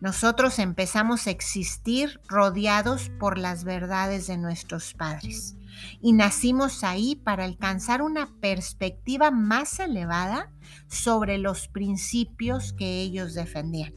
Nosotros 0.00 0.60
empezamos 0.60 1.26
a 1.26 1.30
existir 1.30 2.20
rodeados 2.28 3.10
por 3.18 3.38
las 3.38 3.64
verdades 3.64 4.28
de 4.28 4.36
nuestros 4.36 4.94
padres 4.94 5.56
y 6.00 6.12
nacimos 6.12 6.84
ahí 6.84 7.16
para 7.16 7.44
alcanzar 7.44 8.02
una 8.02 8.28
perspectiva 8.40 9.32
más 9.32 9.80
elevada 9.80 10.52
sobre 10.86 11.38
los 11.38 11.66
principios 11.66 12.72
que 12.72 13.00
ellos 13.00 13.34
defendían. 13.34 13.94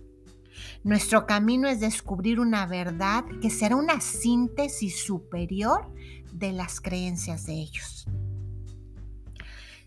Nuestro 0.84 1.25
camino 1.25 1.67
es 1.67 1.79
descubrir 1.79 2.39
una 2.39 2.65
verdad 2.65 3.25
que 3.41 3.49
será 3.49 3.75
una 3.75 3.99
síntesis 4.01 5.03
superior 5.03 5.91
de 6.38 6.52
las 6.52 6.82
creencias 6.82 7.45
de 7.45 7.54
ellos. 7.54 8.06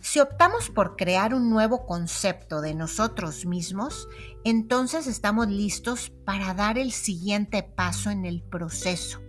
Si 0.01 0.21
optamos 0.21 0.71
por 0.71 0.97
crear 0.97 1.35
un 1.35 1.51
nuevo 1.51 1.85
concepto 1.85 2.61
de 2.61 2.75
nosotros 2.75 3.45
mismos, 3.47 4.09
entonces 4.45 5.07
estamos 5.07 5.49
listos 5.49 6.11
para 6.25 6.55
dar 6.55 6.79
el 6.79 6.93
siguiente 6.93 7.63
paso 7.63 8.11
en 8.11 8.25
el 8.25 8.43
proceso, 8.43 9.21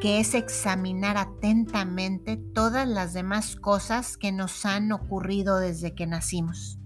que 0.00 0.20
es 0.20 0.34
examinar 0.34 1.16
atentamente 1.16 2.36
todas 2.36 2.88
las 2.88 3.12
demás 3.12 3.56
cosas 3.56 4.16
que 4.16 4.32
nos 4.32 4.64
han 4.64 4.92
ocurrido 4.92 5.58
desde 5.58 5.94
que 5.94 6.06
nacimos. 6.06 6.78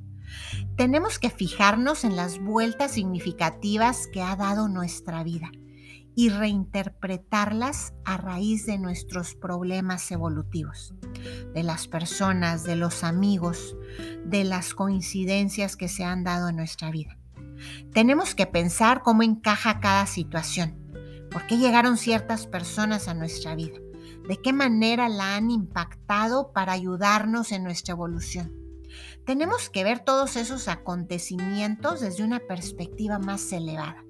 Tenemos 0.77 1.19
que 1.19 1.31
fijarnos 1.31 2.05
en 2.05 2.17
las 2.17 2.41
vueltas 2.41 2.93
significativas 2.93 4.09
que 4.11 4.23
ha 4.23 4.35
dado 4.37 4.69
nuestra 4.69 5.23
vida 5.23 5.53
y 6.15 6.29
reinterpretarlas 6.29 7.95
a 8.05 8.17
raíz 8.17 8.67
de 8.67 8.79
nuestros 8.79 9.35
problemas 9.35 10.11
evolutivos, 10.11 10.95
de 11.55 11.63
las 11.63 11.89
personas, 11.89 12.65
de 12.65 12.77
los 12.77 13.05
amigos, 13.05 13.77
de 14.25 14.45
las 14.45 14.75
coincidencias 14.75 15.77
que 15.77 15.89
se 15.89 16.05
han 16.05 16.25
dado 16.25 16.49
en 16.49 16.57
nuestra 16.57 16.91
vida. 16.91 17.19
Tenemos 17.93 18.35
que 18.35 18.47
pensar 18.47 19.03
cómo 19.03 19.23
encaja 19.23 19.81
cada 19.81 20.07
situación, 20.07 20.79
por 21.31 21.47
qué 21.47 21.57
llegaron 21.57 21.97
ciertas 21.97 22.47
personas 22.47 23.09
a 23.09 23.15
nuestra 23.15 23.55
vida, 23.55 23.79
de 24.29 24.37
qué 24.43 24.53
manera 24.53 25.09
la 25.09 25.37
han 25.37 25.51
impactado 25.51 26.53
para 26.53 26.73
ayudarnos 26.73 27.53
en 27.53 27.65
nuestra 27.65 27.93
evolución. 27.93 28.62
Tenemos 29.25 29.71
que 29.71 29.85
ver 29.85 30.01
todos 30.01 30.37
esos 30.37 30.67
acontecimientos 30.67 32.01
desde 32.01 32.25
una 32.25 32.41
perspectiva 32.41 33.21
más 33.21 33.53
elevada, 33.53 34.05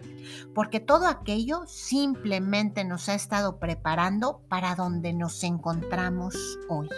porque 0.55 0.81
todo 0.81 1.07
aquello 1.07 1.67
simplemente 1.67 2.85
nos 2.85 3.11
ha 3.11 3.15
estado 3.15 3.59
preparando 3.59 4.41
para 4.49 4.75
donde 4.75 5.13
nos 5.13 5.45
encontramos 5.45 6.35
hoy. 6.69 6.89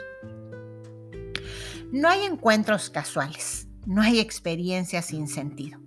No 1.90 2.08
hay 2.08 2.24
encuentros 2.24 2.88
casuales, 2.88 3.66
no 3.84 4.00
hay 4.00 4.20
experiencias 4.20 5.06
sin 5.06 5.26
sentido. 5.26 5.80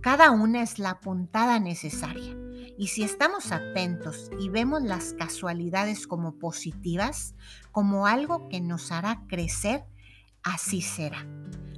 Cada 0.00 0.30
una 0.30 0.62
es 0.62 0.78
la 0.78 1.00
puntada 1.00 1.58
necesaria. 1.58 2.36
Y 2.78 2.88
si 2.88 3.02
estamos 3.02 3.52
atentos 3.52 4.30
y 4.40 4.48
vemos 4.48 4.82
las 4.82 5.12
casualidades 5.14 6.06
como 6.06 6.38
positivas, 6.38 7.34
como 7.70 8.06
algo 8.06 8.48
que 8.48 8.60
nos 8.60 8.90
hará 8.92 9.24
crecer, 9.28 9.84
así 10.42 10.80
será. 10.80 11.26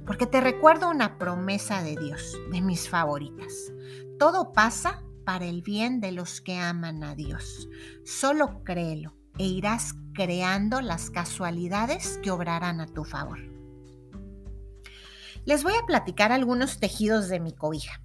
porque 0.05 0.27
te 0.27 0.39
recuerdo 0.39 0.89
una 0.89 1.17
promesa 1.17 1.81
de 1.81 1.95
Dios, 1.95 2.37
de 2.51 2.61
mis 2.61 2.87
favoritas. 2.87 3.73
Todo 4.19 4.53
pasa 4.53 5.03
para 5.25 5.45
el 5.45 5.63
bien 5.63 5.99
de 5.99 6.11
los 6.11 6.41
que 6.41 6.57
aman 6.57 7.03
a 7.03 7.15
Dios. 7.15 7.67
Solo 8.05 8.63
créelo 8.63 9.15
e 9.39 9.45
irás 9.45 9.95
creando 10.13 10.81
las 10.81 11.09
casualidades 11.09 12.19
que 12.21 12.31
obrarán 12.31 12.81
a 12.81 12.85
tu 12.85 13.03
favor. 13.03 13.39
Les 15.43 15.63
voy 15.63 15.73
a 15.73 15.85
platicar 15.85 16.31
algunos 16.31 16.79
tejidos 16.79 17.27
de 17.27 17.39
mi 17.39 17.51
cobija. 17.51 18.01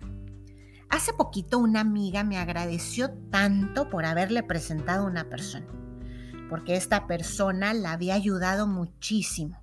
Hace 0.89 1.13
poquito 1.13 1.59
una 1.59 1.81
amiga 1.81 2.25
me 2.25 2.39
agradeció 2.39 3.11
tanto 3.31 3.89
por 3.91 4.05
haberle 4.05 4.43
presentado 4.43 5.05
a 5.05 5.11
una 5.11 5.29
persona, 5.29 5.67
porque 6.49 6.77
esta 6.77 7.07
persona 7.07 7.75
la 7.75 7.93
había 7.93 8.15
ayudado 8.15 8.67
muchísimo 8.67 9.61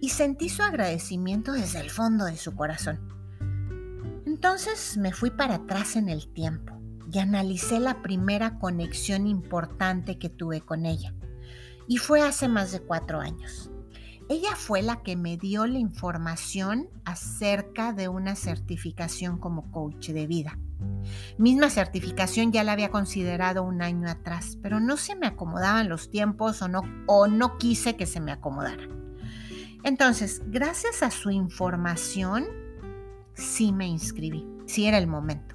y 0.00 0.08
sentí 0.08 0.48
su 0.48 0.62
agradecimiento 0.62 1.52
desde 1.52 1.80
el 1.80 1.90
fondo 1.90 2.24
de 2.24 2.36
su 2.36 2.54
corazón. 2.54 3.00
Entonces 4.26 4.96
me 4.96 5.12
fui 5.12 5.30
para 5.30 5.56
atrás 5.56 5.96
en 5.96 6.08
el 6.08 6.32
tiempo 6.32 6.80
y 7.12 7.18
analicé 7.18 7.80
la 7.80 8.02
primera 8.02 8.58
conexión 8.58 9.26
importante 9.26 10.18
que 10.18 10.28
tuve 10.28 10.60
con 10.60 10.86
ella. 10.86 11.14
Y 11.88 11.98
fue 11.98 12.22
hace 12.22 12.48
más 12.48 12.72
de 12.72 12.80
cuatro 12.80 13.20
años. 13.20 13.70
Ella 14.28 14.54
fue 14.54 14.80
la 14.80 15.02
que 15.02 15.16
me 15.16 15.36
dio 15.36 15.66
la 15.66 15.80
información 15.80 16.88
acerca 17.04 17.92
de 17.92 18.08
una 18.08 18.36
certificación 18.36 19.38
como 19.38 19.72
coach 19.72 20.10
de 20.10 20.28
vida. 20.28 20.56
Misma 21.36 21.68
certificación 21.68 22.52
ya 22.52 22.62
la 22.62 22.72
había 22.72 22.92
considerado 22.92 23.64
un 23.64 23.82
año 23.82 24.08
atrás, 24.08 24.56
pero 24.62 24.78
no 24.78 24.96
se 24.96 25.16
me 25.16 25.26
acomodaban 25.26 25.88
los 25.88 26.10
tiempos 26.10 26.62
o 26.62 26.68
no, 26.68 26.82
o 27.06 27.26
no 27.26 27.58
quise 27.58 27.96
que 27.96 28.06
se 28.06 28.20
me 28.20 28.30
acomodara. 28.30 28.99
Entonces, 29.82 30.42
gracias 30.46 31.02
a 31.02 31.10
su 31.10 31.30
información, 31.30 32.46
sí 33.34 33.72
me 33.72 33.86
inscribí, 33.86 34.46
sí 34.66 34.86
era 34.86 34.98
el 34.98 35.06
momento. 35.06 35.54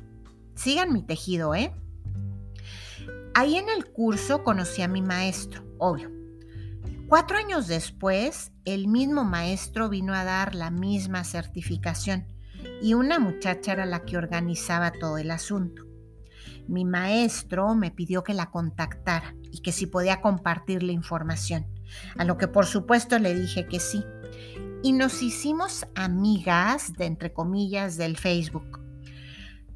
Sigan 0.56 0.94
mi 0.94 1.04
tejido, 1.04 1.54
¿eh? 1.54 1.74
Ahí 3.34 3.58
en 3.58 3.70
el 3.70 3.86
curso 3.92 4.44
conocí 4.44 4.82
a 4.82 4.88
mi 4.88 5.02
maestro, 5.02 5.64
obvio. 5.78 6.10
Cuatro 7.08 7.38
años 7.38 7.68
después, 7.68 8.52
el 8.64 8.88
mismo 8.88 9.26
maestro 9.26 9.90
vino 9.90 10.14
a 10.14 10.24
dar 10.24 10.56
la 10.56 10.72
misma 10.72 11.24
certificación 11.24 12.26
y 12.82 12.96
una 12.96 13.20
muchacha 13.20 13.74
era 13.74 13.86
la 13.86 14.06
que 14.06 14.18
organizaba 14.18 14.92
todo 14.92 15.20
el 15.20 15.30
asunto. 15.30 15.84
Mi 16.68 16.84
maestro 16.84 17.76
me 17.76 17.92
pidió 17.92 18.24
que 18.24 18.34
la 18.34 18.50
contactara 18.50 19.36
y 19.52 19.62
que 19.62 19.72
si 19.72 19.86
podía 19.86 20.20
compartir 20.22 20.82
la 20.82 20.94
información, 20.94 21.68
a 22.18 22.24
lo 22.26 22.38
que 22.38 22.48
por 22.48 22.66
supuesto 22.66 23.20
le 23.20 23.34
dije 23.34 23.68
que 23.68 23.80
sí. 23.80 24.04
Y 24.84 24.94
nos 24.94 25.22
hicimos 25.22 25.86
amigas, 25.96 26.94
de 26.94 27.06
entre 27.06 27.34
comillas, 27.34 27.98
del 27.98 28.18
Facebook. 28.18 28.82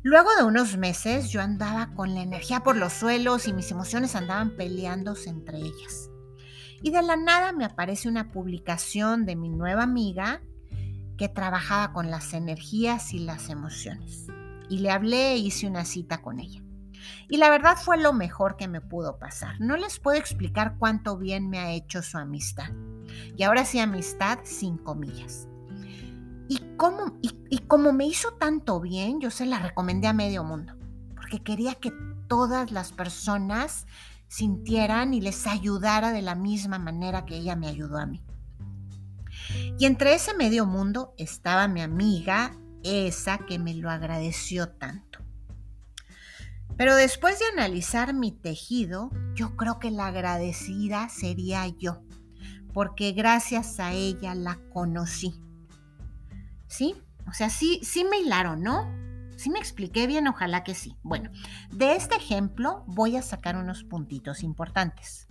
Luego 0.02 0.30
de 0.38 0.44
unos 0.44 0.78
meses 0.78 1.30
yo 1.30 1.42
andaba 1.42 1.94
con 1.94 2.16
la 2.16 2.22
energía 2.22 2.62
por 2.62 2.78
los 2.78 2.94
suelos 2.94 3.48
y 3.48 3.54
mis 3.54 3.70
emociones 3.72 4.16
andaban 4.16 4.56
peleándose 4.56 5.30
entre 5.30 5.58
ellas. 5.58 6.10
Y 6.82 6.92
de 6.92 7.02
la 7.02 7.18
nada 7.18 7.52
me 7.52 7.66
aparece 7.66 8.08
una 8.08 8.32
publicación 8.32 9.26
de 9.26 9.36
mi 9.36 9.50
nueva 9.50 9.84
amiga 9.84 10.42
que 11.18 11.28
trabajaba 11.28 11.92
con 11.92 12.10
las 12.10 12.34
energías 12.34 13.14
y 13.14 13.20
las 13.20 13.50
emociones. 13.50 14.28
Y 14.70 14.80
le 14.80 14.90
hablé 14.90 15.34
e 15.34 15.38
hice 15.38 15.68
una 15.68 15.84
cita 15.84 16.22
con 16.22 16.40
ella. 16.40 16.62
Y 17.30 17.38
la 17.38 17.50
verdad 17.50 17.78
fue 17.78 17.98
lo 17.98 18.14
mejor 18.14 18.58
que 18.58 18.68
me 18.68 18.82
pudo 18.82 19.20
pasar. 19.20 19.60
No 19.60 19.78
les 19.78 20.00
puedo 20.00 20.18
explicar 20.18 20.76
cuánto 20.78 21.18
bien 21.18 21.50
me 21.50 21.60
ha 21.60 21.72
hecho 21.72 22.02
su 22.02 22.18
amistad. 22.18 22.70
Y 23.38 23.44
ahora 23.44 23.66
sí 23.66 23.80
amistad 23.80 24.40
sin 24.44 24.78
comillas. 24.78 25.48
Y 26.48 26.60
como, 26.78 27.20
y, 27.22 27.60
como 27.68 27.94
me 27.94 28.06
hizo 28.06 28.34
tanto 28.34 28.80
bien, 28.80 29.22
yo 29.22 29.30
se 29.30 29.46
la 29.46 29.60
recomendé 29.60 30.08
a 30.08 30.14
medio 30.14 30.44
mundo, 30.44 30.74
porque 31.16 31.44
quería 31.44 31.76
que 31.76 31.94
todas 32.28 32.72
las 32.72 32.92
personas 32.92 33.86
sintieran 34.28 35.14
y 35.14 35.22
les 35.22 35.46
ayudara 35.46 36.12
de 36.12 36.24
la 36.24 36.36
misma 36.36 36.80
manera 36.80 37.26
que 37.26 37.36
ella 37.36 37.56
me 37.56 37.68
ayudó 37.68 37.98
a 37.98 38.08
mí. 38.08 38.24
Y 39.78 39.86
entre 39.86 40.14
ese 40.14 40.34
medio 40.34 40.66
mundo 40.66 41.14
estaba 41.18 41.68
mi 41.68 41.82
amiga, 41.82 42.52
esa 42.84 43.40
que 43.40 43.60
me 43.60 43.74
lo 43.74 43.90
agradeció 43.90 44.70
tanto. 44.70 45.09
Pero 46.80 46.96
después 46.96 47.38
de 47.40 47.46
analizar 47.48 48.14
mi 48.14 48.32
tejido, 48.32 49.12
yo 49.36 49.58
creo 49.58 49.80
que 49.80 49.92
la 49.92 50.08
agradecida 50.08 51.10
sería 51.10 51.68
yo, 51.68 52.02
porque 52.74 53.12
gracias 53.12 53.82
a 53.82 53.92
ella 53.92 54.34
la 54.34 54.58
conocí. 54.72 55.44
¿Sí? 56.68 56.96
O 57.28 57.34
sea, 57.34 57.50
sí, 57.50 57.82
sí 57.84 58.06
me 58.06 58.20
hilaron, 58.20 58.62
¿no? 58.62 58.90
¿Sí 59.36 59.50
me 59.50 59.60
expliqué 59.60 60.08
bien? 60.08 60.30
Ojalá 60.30 60.64
que 60.64 60.74
sí. 60.74 60.96
Bueno, 61.04 61.32
de 61.70 61.98
este 61.98 62.16
ejemplo 62.16 62.86
voy 62.88 63.18
a 63.18 63.24
sacar 63.24 63.58
unos 63.58 63.84
puntitos 63.84 64.42
importantes. 64.42 65.28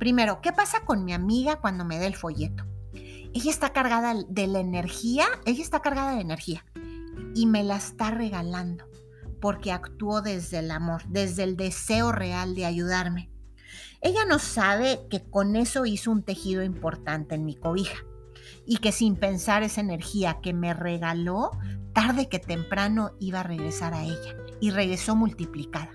Primero, 0.00 0.40
¿qué 0.40 0.52
pasa 0.52 0.80
con 0.84 1.04
mi 1.04 1.12
amiga 1.12 1.60
cuando 1.60 1.84
me 1.84 2.00
dé 2.00 2.08
el 2.08 2.16
folleto? 2.16 2.64
Ella 2.92 3.52
está 3.52 3.72
cargada 3.72 4.16
de 4.28 4.48
la 4.48 4.58
energía, 4.58 5.26
ella 5.46 5.62
está 5.62 5.78
cargada 5.78 6.16
de 6.16 6.22
energía 6.22 6.64
y 7.36 7.46
me 7.46 7.62
la 7.62 7.76
está 7.76 8.10
regalando 8.10 8.91
porque 9.42 9.72
actuó 9.72 10.22
desde 10.22 10.60
el 10.60 10.70
amor, 10.70 11.02
desde 11.08 11.42
el 11.42 11.56
deseo 11.56 12.12
real 12.12 12.54
de 12.54 12.64
ayudarme. 12.64 13.28
Ella 14.00 14.24
no 14.24 14.38
sabe 14.38 15.00
que 15.10 15.28
con 15.28 15.56
eso 15.56 15.84
hizo 15.84 16.12
un 16.12 16.22
tejido 16.22 16.62
importante 16.62 17.34
en 17.34 17.44
mi 17.44 17.56
cobija 17.56 17.98
y 18.64 18.76
que 18.76 18.92
sin 18.92 19.16
pensar 19.16 19.64
esa 19.64 19.80
energía 19.80 20.38
que 20.40 20.54
me 20.54 20.74
regaló, 20.74 21.50
tarde 21.92 22.28
que 22.28 22.38
temprano 22.38 23.16
iba 23.18 23.40
a 23.40 23.42
regresar 23.42 23.94
a 23.94 24.04
ella 24.04 24.36
y 24.60 24.70
regresó 24.70 25.16
multiplicada. 25.16 25.90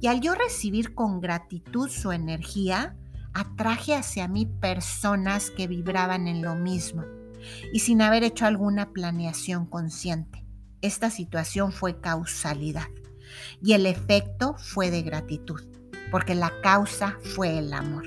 Y 0.00 0.06
al 0.06 0.22
yo 0.22 0.34
recibir 0.34 0.94
con 0.94 1.20
gratitud 1.20 1.90
su 1.90 2.12
energía, 2.12 2.96
atraje 3.34 3.94
hacia 3.94 4.26
mí 4.26 4.46
personas 4.46 5.50
que 5.50 5.66
vibraban 5.66 6.28
en 6.28 6.40
lo 6.40 6.54
mismo 6.54 7.04
y 7.74 7.80
sin 7.80 8.00
haber 8.00 8.22
hecho 8.22 8.46
alguna 8.46 8.90
planeación 8.92 9.66
consciente. 9.66 10.43
Esta 10.84 11.08
situación 11.08 11.72
fue 11.72 11.98
causalidad 11.98 12.88
y 13.62 13.72
el 13.72 13.86
efecto 13.86 14.54
fue 14.58 14.90
de 14.90 15.00
gratitud, 15.00 15.62
porque 16.10 16.34
la 16.34 16.52
causa 16.60 17.16
fue 17.34 17.58
el 17.58 17.72
amor. 17.72 18.04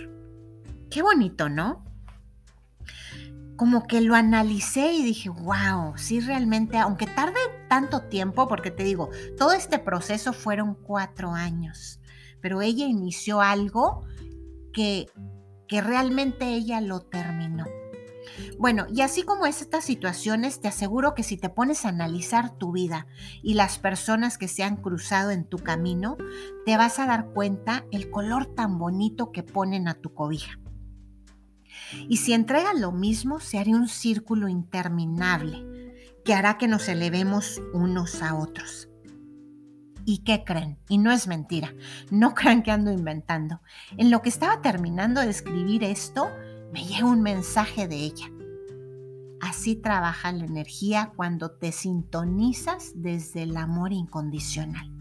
Qué 0.92 1.02
bonito, 1.02 1.50
¿no? 1.50 1.84
como 3.56 3.88
que 3.88 4.02
lo 4.02 4.14
analicé 4.14 4.94
y 4.94 5.04
dije, 5.04 5.30
wow, 5.30 5.98
sí 5.98 6.20
realmente, 6.20 6.78
aunque 6.78 7.08
tarde 7.08 7.40
tanto 7.68 8.04
tiempo, 8.04 8.48
porque 8.48 8.70
te 8.70 8.84
digo, 8.84 9.10
todo 9.36 9.54
este 9.54 9.80
proceso 9.80 10.32
fueron 10.32 10.76
cuatro 10.76 11.32
años, 11.32 12.00
pero 12.40 12.62
ella 12.62 12.86
inició 12.86 13.42
algo 13.42 14.06
que, 14.72 15.08
que 15.68 15.82
realmente 15.82 16.54
ella 16.54 16.82
lo 16.82 17.00
terminó. 17.00 17.66
Bueno, 18.60 18.88
y 18.92 19.02
así 19.02 19.22
como 19.22 19.46
estas 19.46 19.86
situaciones, 19.86 20.60
te 20.60 20.68
aseguro 20.68 21.14
que 21.14 21.24
si 21.24 21.38
te 21.38 21.50
pones 21.50 21.86
a 21.86 21.90
analizar 21.90 22.58
tu 22.58 22.72
vida 22.72 23.06
y 23.44 23.54
las 23.54 23.78
personas 23.78 24.40
que 24.40 24.48
se 24.48 24.64
han 24.64 24.78
cruzado 24.78 25.30
en 25.30 25.46
tu 25.46 25.60
camino, 25.60 26.18
te 26.66 26.76
vas 26.76 26.98
a 26.98 27.06
dar 27.06 27.28
cuenta 27.34 27.86
el 27.92 28.10
color 28.10 28.48
tan 28.48 28.80
bonito 28.80 29.32
que 29.32 29.44
ponen 29.44 29.88
a 29.88 29.94
tu 29.94 30.14
cobija. 30.14 30.60
Y 32.10 32.18
si 32.18 32.34
entrega 32.34 32.74
lo 32.74 32.92
mismo, 32.92 33.40
se 33.40 33.60
hará 33.60 33.72
un 33.72 33.88
círculo 33.88 34.48
interminable 34.48 35.94
que 36.26 36.34
hará 36.34 36.58
que 36.58 36.68
nos 36.68 36.90
elevemos 36.90 37.62
unos 37.74 38.22
a 38.22 38.36
otros. 38.36 38.90
¿Y 40.04 40.20
qué 40.20 40.44
creen? 40.44 40.80
Y 40.90 40.98
no 40.98 41.12
es 41.12 41.28
mentira, 41.28 41.74
no 42.10 42.34
crean 42.36 42.64
que 42.64 42.72
ando 42.72 42.92
inventando. 42.92 43.62
En 43.98 44.10
lo 44.10 44.22
que 44.22 44.30
estaba 44.30 44.62
terminando 44.62 45.22
de 45.22 45.30
escribir 45.30 45.84
esto, 45.84 46.30
me 46.74 46.84
llega 46.84 47.06
un 47.06 47.22
mensaje 47.22 47.88
de 47.88 47.98
ella. 47.98 48.32
Así 49.42 49.76
trabaja 49.76 50.32
la 50.32 50.46
energía 50.46 51.12
cuando 51.16 51.52
te 51.52 51.72
sintonizas 51.72 52.92
desde 52.96 53.44
el 53.44 53.56
amor 53.58 53.94
incondicional. 53.94 54.92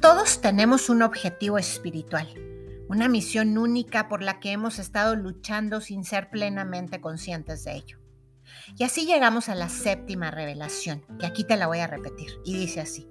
Todos 0.00 0.40
tenemos 0.40 0.88
un 0.88 1.02
objetivo 1.02 1.58
espiritual, 1.58 2.28
una 2.88 3.08
misión 3.08 3.58
única 3.58 4.08
por 4.08 4.22
la 4.22 4.40
que 4.40 4.52
hemos 4.52 4.78
estado 4.78 5.14
luchando 5.14 5.80
sin 5.80 6.04
ser 6.04 6.30
plenamente 6.30 7.00
conscientes 7.00 7.64
de 7.64 7.76
ello. 7.76 7.98
Y 8.76 8.84
así 8.84 9.04
llegamos 9.04 9.48
a 9.48 9.54
la 9.54 9.68
séptima 9.68 10.30
revelación, 10.30 11.04
que 11.18 11.26
aquí 11.26 11.44
te 11.44 11.56
la 11.56 11.66
voy 11.66 11.80
a 11.80 11.86
repetir, 11.86 12.30
y 12.44 12.56
dice 12.56 12.80
así. 12.80 13.08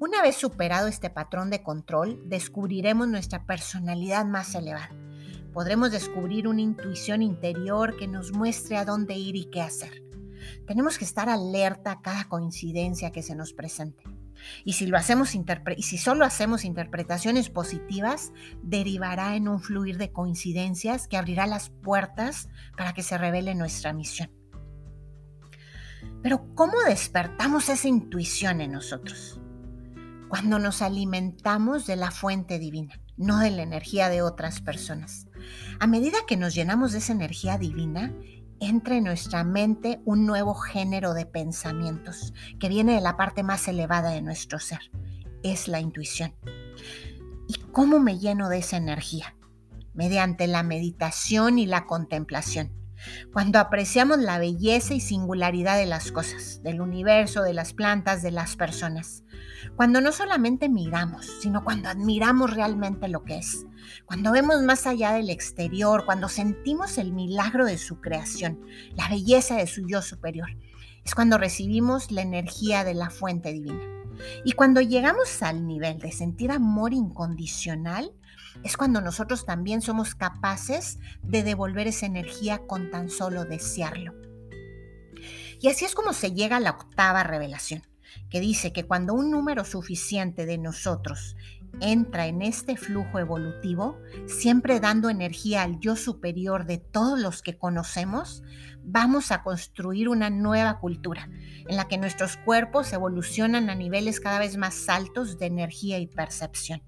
Una 0.00 0.22
vez 0.22 0.36
superado 0.36 0.88
este 0.88 1.10
patrón 1.10 1.50
de 1.50 1.62
control, 1.62 2.20
descubriremos 2.26 3.06
nuestra 3.06 3.44
personalidad 3.46 4.24
más 4.24 4.54
elevada. 4.54 4.90
Podremos 5.52 5.92
descubrir 5.92 6.48
una 6.48 6.62
intuición 6.62 7.22
interior 7.22 7.96
que 7.96 8.08
nos 8.08 8.32
muestre 8.32 8.76
a 8.76 8.84
dónde 8.84 9.14
ir 9.14 9.36
y 9.36 9.50
qué 9.50 9.60
hacer. 9.60 10.02
Tenemos 10.66 10.98
que 10.98 11.04
estar 11.04 11.28
alerta 11.28 11.92
a 11.92 12.00
cada 12.00 12.24
coincidencia 12.28 13.12
que 13.12 13.22
se 13.22 13.34
nos 13.34 13.52
presente. 13.52 14.02
Y 14.64 14.74
si, 14.74 14.86
lo 14.86 14.96
hacemos 14.96 15.34
y 15.34 15.82
si 15.82 15.98
solo 15.98 16.24
hacemos 16.24 16.64
interpretaciones 16.64 17.50
positivas, 17.50 18.32
derivará 18.62 19.36
en 19.36 19.48
un 19.48 19.60
fluir 19.60 19.98
de 19.98 20.12
coincidencias 20.12 21.08
que 21.08 21.16
abrirá 21.16 21.46
las 21.46 21.70
puertas 21.70 22.48
para 22.76 22.92
que 22.92 23.02
se 23.02 23.18
revele 23.18 23.54
nuestra 23.54 23.92
misión. 23.92 24.30
Pero 26.22 26.54
¿cómo 26.54 26.74
despertamos 26.86 27.68
esa 27.68 27.88
intuición 27.88 28.60
en 28.60 28.72
nosotros? 28.72 29.40
Cuando 30.28 30.58
nos 30.58 30.82
alimentamos 30.82 31.86
de 31.86 31.96
la 31.96 32.10
fuente 32.10 32.58
divina, 32.58 33.00
no 33.16 33.38
de 33.38 33.50
la 33.50 33.62
energía 33.62 34.08
de 34.08 34.22
otras 34.22 34.60
personas. 34.60 35.26
A 35.80 35.86
medida 35.86 36.18
que 36.26 36.36
nos 36.36 36.54
llenamos 36.54 36.92
de 36.92 36.98
esa 36.98 37.12
energía 37.12 37.58
divina, 37.58 38.12
entra 38.60 38.96
en 38.96 39.04
nuestra 39.04 39.44
mente 39.44 40.00
un 40.04 40.26
nuevo 40.26 40.54
género 40.54 41.14
de 41.14 41.26
pensamientos 41.26 42.32
que 42.58 42.68
viene 42.68 42.94
de 42.94 43.00
la 43.00 43.16
parte 43.16 43.42
más 43.42 43.66
elevada 43.68 44.10
de 44.10 44.22
nuestro 44.22 44.58
ser. 44.58 44.80
Es 45.42 45.68
la 45.68 45.80
intuición. 45.80 46.34
¿Y 47.46 47.54
cómo 47.72 47.98
me 47.98 48.18
lleno 48.18 48.48
de 48.48 48.58
esa 48.58 48.76
energía? 48.76 49.36
Mediante 49.92 50.46
la 50.46 50.62
meditación 50.62 51.58
y 51.58 51.66
la 51.66 51.86
contemplación. 51.86 52.72
Cuando 53.32 53.58
apreciamos 53.58 54.18
la 54.18 54.38
belleza 54.38 54.94
y 54.94 55.00
singularidad 55.00 55.76
de 55.76 55.86
las 55.86 56.10
cosas, 56.10 56.62
del 56.62 56.80
universo, 56.80 57.42
de 57.42 57.52
las 57.52 57.74
plantas, 57.74 58.22
de 58.22 58.30
las 58.30 58.56
personas. 58.56 59.23
Cuando 59.76 60.00
no 60.00 60.12
solamente 60.12 60.68
miramos, 60.68 61.26
sino 61.40 61.64
cuando 61.64 61.88
admiramos 61.88 62.54
realmente 62.54 63.08
lo 63.08 63.24
que 63.24 63.38
es. 63.38 63.66
Cuando 64.06 64.32
vemos 64.32 64.62
más 64.62 64.86
allá 64.86 65.12
del 65.12 65.30
exterior, 65.30 66.04
cuando 66.04 66.28
sentimos 66.28 66.98
el 66.98 67.12
milagro 67.12 67.66
de 67.66 67.78
su 67.78 68.00
creación, 68.00 68.60
la 68.94 69.08
belleza 69.08 69.56
de 69.56 69.66
su 69.66 69.86
yo 69.86 70.02
superior. 70.02 70.48
Es 71.04 71.14
cuando 71.14 71.38
recibimos 71.38 72.10
la 72.10 72.22
energía 72.22 72.84
de 72.84 72.94
la 72.94 73.10
fuente 73.10 73.52
divina. 73.52 73.82
Y 74.44 74.52
cuando 74.52 74.80
llegamos 74.80 75.42
al 75.42 75.66
nivel 75.66 75.98
de 75.98 76.12
sentir 76.12 76.50
amor 76.50 76.92
incondicional, 76.92 78.12
es 78.62 78.76
cuando 78.76 79.00
nosotros 79.00 79.44
también 79.44 79.82
somos 79.82 80.14
capaces 80.14 80.98
de 81.22 81.42
devolver 81.42 81.88
esa 81.88 82.06
energía 82.06 82.66
con 82.66 82.90
tan 82.90 83.10
solo 83.10 83.44
desearlo. 83.44 84.14
Y 85.60 85.68
así 85.68 85.84
es 85.84 85.94
como 85.94 86.12
se 86.12 86.32
llega 86.32 86.56
a 86.56 86.60
la 86.60 86.70
octava 86.70 87.22
revelación, 87.22 87.82
que 88.30 88.40
dice 88.40 88.72
que 88.72 88.84
cuando 88.84 89.14
un 89.14 89.30
número 89.30 89.64
suficiente 89.64 90.46
de 90.46 90.58
nosotros 90.58 91.36
entra 91.80 92.26
en 92.26 92.42
este 92.42 92.76
flujo 92.76 93.18
evolutivo, 93.18 93.98
siempre 94.26 94.80
dando 94.80 95.10
energía 95.10 95.62
al 95.62 95.80
yo 95.80 95.96
superior 95.96 96.66
de 96.66 96.78
todos 96.78 97.18
los 97.18 97.42
que 97.42 97.56
conocemos, 97.56 98.42
vamos 98.82 99.32
a 99.32 99.42
construir 99.42 100.08
una 100.08 100.30
nueva 100.30 100.78
cultura 100.78 101.28
en 101.68 101.76
la 101.76 101.88
que 101.88 101.98
nuestros 101.98 102.36
cuerpos 102.36 102.92
evolucionan 102.92 103.70
a 103.70 103.74
niveles 103.74 104.20
cada 104.20 104.38
vez 104.38 104.56
más 104.56 104.88
altos 104.88 105.38
de 105.38 105.46
energía 105.46 105.98
y 105.98 106.06
percepción. 106.06 106.82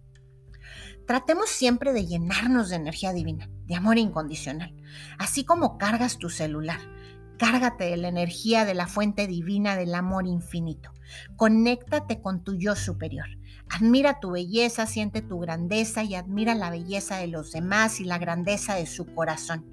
Tratemos 1.06 1.48
siempre 1.50 1.92
de 1.92 2.04
llenarnos 2.04 2.68
de 2.68 2.76
energía 2.76 3.12
divina, 3.12 3.48
de 3.66 3.76
amor 3.76 3.96
incondicional. 3.96 4.74
Así 5.18 5.44
como 5.44 5.78
cargas 5.78 6.18
tu 6.18 6.30
celular, 6.30 6.80
cárgate 7.36 7.84
de 7.84 7.96
la 7.96 8.08
energía 8.08 8.64
de 8.64 8.74
la 8.74 8.86
fuente 8.86 9.26
divina 9.26 9.76
del 9.76 9.94
amor 9.94 10.26
infinito. 10.26 10.92
Conéctate 11.36 12.20
con 12.20 12.42
tu 12.42 12.56
yo 12.56 12.74
superior. 12.76 13.26
Admira 13.68 14.20
tu 14.20 14.30
belleza, 14.30 14.86
siente 14.86 15.22
tu 15.22 15.40
grandeza 15.40 16.04
y 16.04 16.14
admira 16.14 16.54
la 16.54 16.70
belleza 16.70 17.18
de 17.18 17.26
los 17.26 17.52
demás 17.52 18.00
y 18.00 18.04
la 18.04 18.18
grandeza 18.18 18.74
de 18.74 18.86
su 18.86 19.06
corazón. 19.06 19.66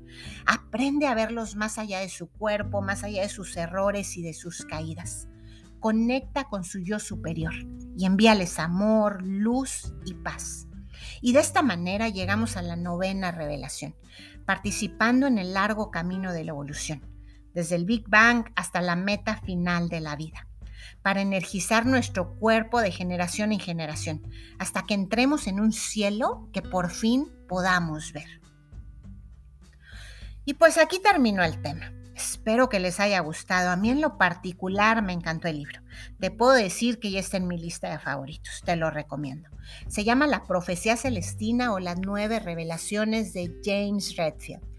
Aprende 0.46 1.08
a 1.08 1.14
verlos 1.14 1.56
más 1.56 1.78
allá 1.78 2.00
de 2.00 2.10
su 2.10 2.28
cuerpo, 2.28 2.82
más 2.82 3.04
allá 3.04 3.22
de 3.22 3.30
sus 3.30 3.56
errores 3.56 4.18
y 4.18 4.24
de 4.24 4.34
sus 4.34 4.66
caídas. 4.66 5.28
Conecta 5.80 6.46
con 6.46 6.64
su 6.64 6.80
yo 6.80 7.00
superior 7.00 7.54
y 7.96 8.06
envíales 8.06 8.58
amor, 8.58 9.22
luz 9.26 9.94
y 10.06 10.14
paz. 10.16 10.68
Y 11.22 11.34
de 11.34 11.40
esta 11.40 11.62
manera 11.62 12.10
llegamos 12.10 12.58
a 12.58 12.62
la 12.62 12.76
novena 12.76 13.32
revelación, 13.32 13.96
participando 14.46 15.28
en 15.28 15.38
el 15.38 15.54
largo 15.54 15.92
camino 15.92 16.34
de 16.34 16.44
la 16.44 16.52
evolución, 16.52 17.13
desde 17.54 17.76
el 17.76 17.86
Big 17.86 18.08
Bang 18.08 18.46
hasta 18.56 18.82
la 18.82 18.96
meta 18.96 19.38
final 19.42 19.90
de 19.90 20.02
la 20.02 20.16
vida, 20.16 20.48
para 21.02 21.22
energizar 21.22 21.86
nuestro 21.86 22.36
cuerpo 22.36 22.82
de 22.82 22.92
generación 22.92 23.52
en 23.52 23.60
generación, 23.60 24.22
hasta 24.60 24.84
que 24.84 24.94
entremos 24.94 25.48
en 25.48 25.60
un 25.60 25.72
cielo 25.72 26.50
que 26.54 26.62
por 26.62 26.92
fin 26.92 27.32
podamos 27.48 28.14
ver. 28.14 28.42
Y 30.46 30.56
pues 30.56 30.78
aquí 30.78 31.00
terminó 31.00 31.44
el 31.44 31.62
tema. 31.62 31.94
Espero 32.16 32.70
que 32.70 32.80
les 32.80 33.00
haya 33.00 33.20
gustado. 33.22 33.72
A 33.72 33.76
mí 33.76 33.90
en 33.90 34.02
lo 34.02 34.18
particular 34.18 35.02
me 35.02 35.14
encantó 35.14 35.48
el 35.48 35.58
libro. 35.58 35.82
Te 36.20 36.30
puedo 36.30 36.52
decir 36.52 37.00
que 37.00 37.10
ya 37.10 37.20
está 37.20 37.38
en 37.38 37.48
mi 37.48 37.58
lista 37.58 37.90
de 37.90 37.98
favoritos. 37.98 38.62
Te 38.64 38.76
lo 38.76 38.92
recomiendo. 38.92 39.50
Se 39.88 40.04
llama 40.04 40.28
La 40.28 40.44
Profecía 40.44 40.96
Celestina 40.96 41.74
o 41.74 41.80
las 41.80 41.98
nueve 42.00 42.40
revelaciones 42.40 43.34
de 43.34 43.52
James 43.64 44.16
Redfield. 44.16 44.73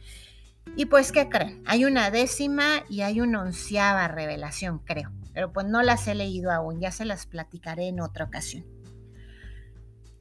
Y 0.77 0.87
pues, 0.87 1.13
¿qué 1.13 1.29
creen? 1.29 1.63
Hay 1.67 1.85
una 1.85 2.11
décima 2.11 2.83
y 2.89 3.03
hay 3.03 3.21
una 3.21 3.43
onceava 3.43 4.09
revelación, 4.09 4.81
creo. 4.81 5.13
Pero 5.33 5.53
pues 5.53 5.67
no 5.67 5.83
las 5.83 6.09
he 6.09 6.15
leído 6.15 6.51
aún, 6.51 6.81
ya 6.81 6.91
se 6.91 7.05
las 7.05 7.27
platicaré 7.27 7.89
en 7.89 8.01
otra 8.01 8.25
ocasión. 8.25 8.65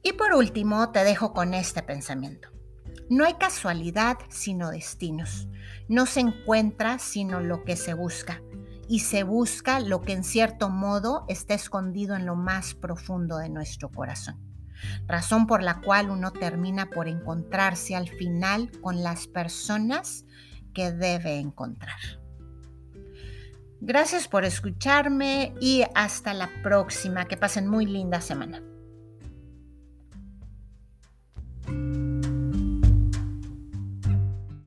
Y 0.02 0.12
por 0.12 0.34
último, 0.34 0.90
te 0.92 1.02
dejo 1.02 1.32
con 1.32 1.54
este 1.54 1.82
pensamiento. 1.82 2.50
No 3.10 3.24
hay 3.24 3.34
casualidad 3.34 4.18
sino 4.28 4.70
destinos. 4.70 5.48
No 5.88 6.06
se 6.06 6.20
encuentra 6.20 6.98
sino 6.98 7.40
lo 7.40 7.64
que 7.64 7.76
se 7.76 7.94
busca. 7.94 8.40
Y 8.86 9.00
se 9.00 9.22
busca 9.24 9.80
lo 9.80 10.02
que 10.02 10.12
en 10.12 10.22
cierto 10.22 10.68
modo 10.68 11.24
está 11.28 11.54
escondido 11.54 12.14
en 12.16 12.26
lo 12.26 12.36
más 12.36 12.74
profundo 12.74 13.38
de 13.38 13.48
nuestro 13.48 13.88
corazón 13.90 14.43
razón 15.06 15.46
por 15.46 15.62
la 15.62 15.80
cual 15.80 16.10
uno 16.10 16.32
termina 16.32 16.86
por 16.86 17.08
encontrarse 17.08 17.96
al 17.96 18.08
final 18.08 18.70
con 18.80 19.02
las 19.02 19.26
personas 19.26 20.24
que 20.72 20.92
debe 20.92 21.38
encontrar. 21.38 21.98
Gracias 23.80 24.28
por 24.28 24.44
escucharme 24.44 25.54
y 25.60 25.84
hasta 25.94 26.32
la 26.32 26.48
próxima. 26.62 27.26
Que 27.26 27.36
pasen 27.36 27.68
muy 27.68 27.84
linda 27.84 28.20
semana. 28.22 28.62